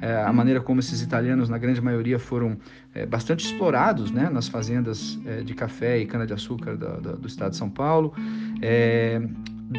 é, 0.02 0.23
a 0.23 0.34
maneira 0.34 0.60
como 0.62 0.80
esses 0.80 1.02
italianos, 1.02 1.50
na 1.50 1.58
grande 1.58 1.82
maioria, 1.82 2.19
foram 2.19 2.58
é, 2.93 3.06
bastante 3.06 3.45
explorados 3.45 4.12
né, 4.12 4.30
nas 4.30 4.47
fazendas 4.47 5.19
é, 5.26 5.41
de 5.41 5.54
café 5.54 6.00
e 6.00 6.06
cana-de-açúcar 6.06 6.76
do, 6.76 7.17
do, 7.17 7.28
estado 7.28 7.52
de 7.52 7.58
São 7.58 7.69
Paulo, 7.69 8.13
é, 8.62 9.21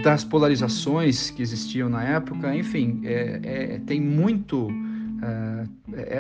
das 0.02 0.24
polarizações 0.24 1.30
que 1.30 1.42
existiam 1.42 1.88
na 1.88 2.04
época, 2.04 2.54
enfim, 2.54 3.00
é, 3.04 3.40
é, 3.42 3.80
tem 3.86 4.00
muito. 4.00 4.68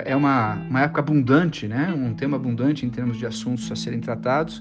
É, 0.04 0.16
uma, 0.16 0.54
uma 0.54 0.82
época 0.82 1.00
abundante, 1.00 1.68
né? 1.68 1.94
um 1.96 2.14
tema 2.14 2.36
abundante 2.36 2.84
em 2.84 2.90
termos 2.90 3.16
de 3.16 3.26
assuntos 3.26 3.70
a 3.70 3.76
serem 3.76 4.00
tratados. 4.00 4.60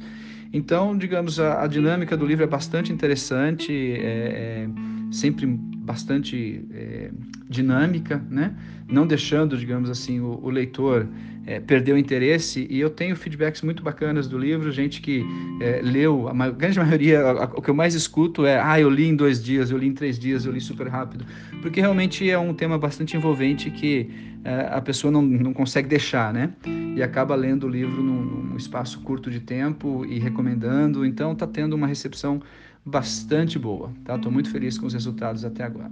Então, 0.53 0.97
digamos, 0.97 1.39
a, 1.39 1.63
a 1.63 1.67
dinâmica 1.67 2.15
do 2.15 2.25
livro 2.25 2.43
é 2.43 2.47
bastante 2.47 2.91
interessante. 2.91 3.71
É, 3.71 4.65
é, 4.65 4.69
sempre 5.11 5.45
bastante 5.45 6.65
é, 6.71 7.11
dinâmica, 7.49 8.23
né? 8.29 8.55
não 8.89 9.05
deixando, 9.05 9.57
digamos 9.57 9.89
assim, 9.89 10.19
o, 10.19 10.39
o 10.41 10.49
leitor 10.49 11.07
é, 11.47 11.61
perder 11.61 11.93
o 11.93 11.97
interesse. 11.97 12.67
E 12.69 12.79
eu 12.79 12.89
tenho 12.89 13.15
feedbacks 13.15 13.61
muito 13.61 13.81
bacanas 13.81 14.27
do 14.27 14.37
livro, 14.37 14.69
gente 14.71 15.01
que 15.01 15.25
é, 15.61 15.79
leu, 15.81 16.27
a 16.27 16.49
grande 16.51 16.77
maioria, 16.77 17.21
a, 17.21 17.45
a, 17.45 17.45
o 17.45 17.61
que 17.61 17.69
eu 17.69 17.73
mais 17.73 17.95
escuto 17.95 18.45
é: 18.45 18.59
ah, 18.59 18.79
eu 18.79 18.89
li 18.89 19.07
em 19.07 19.15
dois 19.15 19.41
dias, 19.41 19.71
eu 19.71 19.77
li 19.77 19.87
em 19.87 19.93
três 19.93 20.19
dias, 20.19 20.45
eu 20.45 20.51
li 20.51 20.59
super 20.59 20.87
rápido, 20.87 21.25
porque 21.61 21.79
realmente 21.79 22.29
é 22.29 22.37
um 22.37 22.53
tema 22.53 22.77
bastante 22.77 23.15
envolvente 23.15 23.71
que 23.71 24.11
é, 24.43 24.67
a 24.69 24.81
pessoa 24.81 25.09
não, 25.09 25.21
não 25.21 25.53
consegue 25.53 25.87
deixar, 25.87 26.33
né? 26.33 26.51
E 26.95 27.01
acaba 27.01 27.33
lendo 27.33 27.65
o 27.65 27.69
livro 27.69 28.03
num, 28.03 28.21
num 28.21 28.57
espaço 28.57 28.99
curto 28.99 29.31
de 29.31 29.39
tempo 29.39 30.05
e 30.05 30.19
recomendando, 30.19 31.05
então 31.05 31.31
está 31.31 31.47
tendo 31.47 31.73
uma 31.73 31.87
recepção 31.87 32.41
bastante 32.85 33.57
boa, 33.57 33.91
tá? 34.03 34.15
Estou 34.15 34.31
muito 34.31 34.51
feliz 34.51 34.77
com 34.77 34.85
os 34.85 34.93
resultados 34.93 35.45
até 35.45 35.63
agora. 35.63 35.91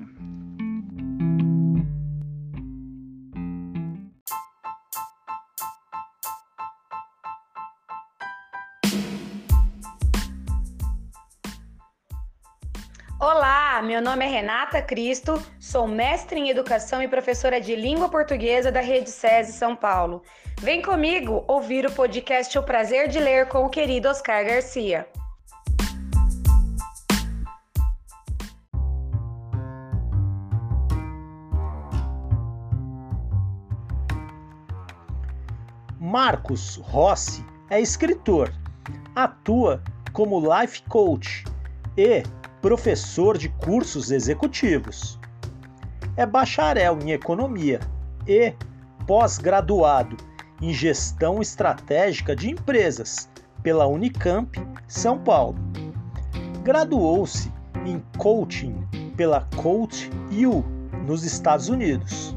Meu 13.86 14.02
nome 14.02 14.26
é 14.26 14.28
Renata 14.28 14.82
Cristo, 14.82 15.40
sou 15.60 15.88
mestre 15.88 16.40
em 16.40 16.50
educação 16.50 17.04
e 17.04 17.08
professora 17.08 17.62
de 17.62 17.76
língua 17.76 18.10
portuguesa 18.10 18.72
da 18.72 18.82
Rede 18.82 19.12
SESI 19.12 19.54
São 19.54 19.76
Paulo. 19.76 20.24
Vem 20.60 20.82
comigo 20.82 21.46
ouvir 21.48 21.86
o 21.86 21.92
podcast 21.92 22.58
O 22.58 22.64
Prazer 22.64 23.08
de 23.08 23.20
Ler 23.20 23.48
com 23.48 23.64
o 23.64 23.70
querido 23.70 24.10
Oscar 24.10 24.44
Garcia. 24.44 25.08
Marcos 36.00 36.78
Rossi 36.78 37.46
é 37.70 37.80
escritor, 37.80 38.52
atua 39.16 39.84
como 40.12 40.40
life 40.40 40.82
coach 40.90 41.44
e 41.96 42.24
professor 42.66 43.38
de 43.38 43.48
cursos 43.48 44.10
executivos. 44.10 45.20
É 46.18 46.26
bacharel 46.26 46.98
em 47.00 47.12
economia 47.12 47.80
e 48.28 48.56
pós-graduado 49.06 50.18
em 50.60 50.74
gestão 50.74 51.44
estratégica 51.44 52.36
de 52.36 52.50
empresas 52.50 53.30
pela 53.62 53.86
Unicamp, 53.86 54.60
São 54.88 55.20
Paulo. 55.20 55.60
Graduou-se 56.64 57.54
em 57.86 58.02
coaching 58.18 58.76
pela 59.16 59.42
Coach 59.58 60.10
U 60.32 60.66
nos 61.06 61.24
Estados 61.24 61.70
Unidos. 61.70 62.36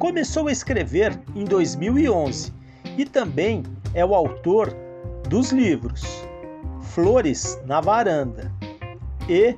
Começou 0.00 0.48
a 0.48 0.52
escrever 0.52 1.16
em 1.36 1.44
2011 1.44 2.52
e 2.98 3.04
também 3.04 3.62
é 3.94 4.04
o 4.04 4.12
autor 4.12 4.74
dos 5.28 5.52
livros 5.52 6.02
Flores 6.80 7.62
na 7.64 7.80
Varanda 7.80 8.50
e 9.28 9.56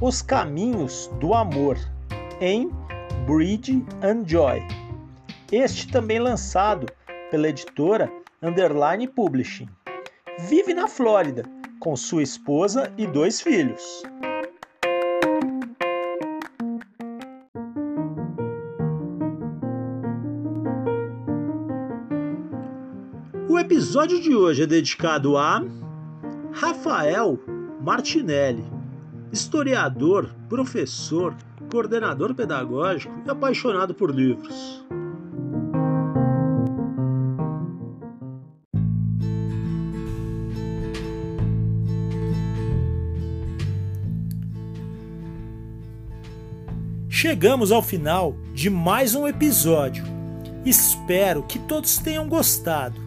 Os 0.00 0.22
Caminhos 0.22 1.10
do 1.20 1.34
Amor 1.34 1.76
em 2.40 2.70
Bridge 3.26 3.84
and 4.02 4.26
Joy. 4.26 4.62
Este 5.50 5.88
também 5.88 6.18
lançado 6.18 6.86
pela 7.30 7.48
editora 7.48 8.12
Underline 8.42 9.08
Publishing. 9.08 9.68
Vive 10.48 10.74
na 10.74 10.88
Flórida 10.88 11.42
com 11.80 11.94
sua 11.96 12.22
esposa 12.22 12.92
e 12.96 13.06
dois 13.06 13.40
filhos. 13.40 14.02
O 23.48 23.58
episódio 23.58 24.20
de 24.20 24.34
hoje 24.34 24.64
é 24.64 24.66
dedicado 24.66 25.36
a 25.36 25.62
Rafael 26.52 27.38
Martinelli, 27.80 28.64
historiador, 29.34 30.30
professor, 30.48 31.34
coordenador 31.68 32.36
pedagógico 32.36 33.12
e 33.26 33.28
apaixonado 33.28 33.92
por 33.92 34.14
livros. 34.14 34.86
Chegamos 47.08 47.72
ao 47.72 47.82
final 47.82 48.36
de 48.54 48.70
mais 48.70 49.16
um 49.16 49.26
episódio. 49.26 50.04
Espero 50.64 51.42
que 51.42 51.58
todos 51.58 51.98
tenham 51.98 52.28
gostado. 52.28 53.00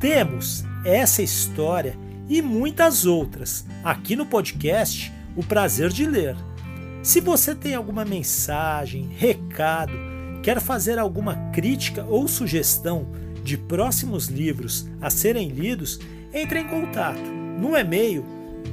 Temos 0.00 0.64
essa 0.86 1.20
história 1.20 1.98
e 2.28 2.40
muitas 2.40 3.04
outras 3.04 3.66
aqui 3.84 4.16
no 4.16 4.24
podcast 4.24 5.17
o 5.38 5.42
Prazer 5.44 5.90
de 5.90 6.04
Ler. 6.04 6.34
Se 7.00 7.20
você 7.20 7.54
tem 7.54 7.76
alguma 7.76 8.04
mensagem, 8.04 9.08
recado, 9.16 9.92
quer 10.42 10.60
fazer 10.60 10.98
alguma 10.98 11.36
crítica 11.52 12.04
ou 12.04 12.26
sugestão 12.26 13.06
de 13.44 13.56
próximos 13.56 14.26
livros 14.26 14.88
a 15.00 15.08
serem 15.10 15.50
lidos, 15.50 16.00
entre 16.34 16.58
em 16.58 16.66
contato 16.66 17.22
no 17.22 17.76
e-mail 17.76 18.24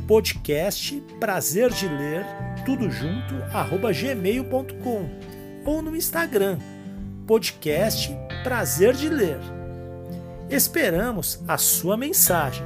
podcast 0.07 0.99
prazer 1.19 1.71
de 1.71 1.87
ler 1.87 2.25
tudo 2.65 2.89
junto 2.89 3.35
gmail.com 3.93 5.09
ou 5.63 5.83
no 5.83 5.95
Instagram 5.95 6.57
podcast 7.27 8.11
prazer 8.43 8.95
de 8.95 9.07
ler. 9.07 9.37
Esperamos 10.49 11.43
a 11.47 11.59
sua 11.59 11.95
mensagem. 11.95 12.65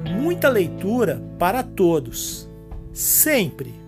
Muita 0.00 0.48
leitura 0.48 1.22
para 1.38 1.62
todos, 1.62 2.50
sempre! 2.92 3.81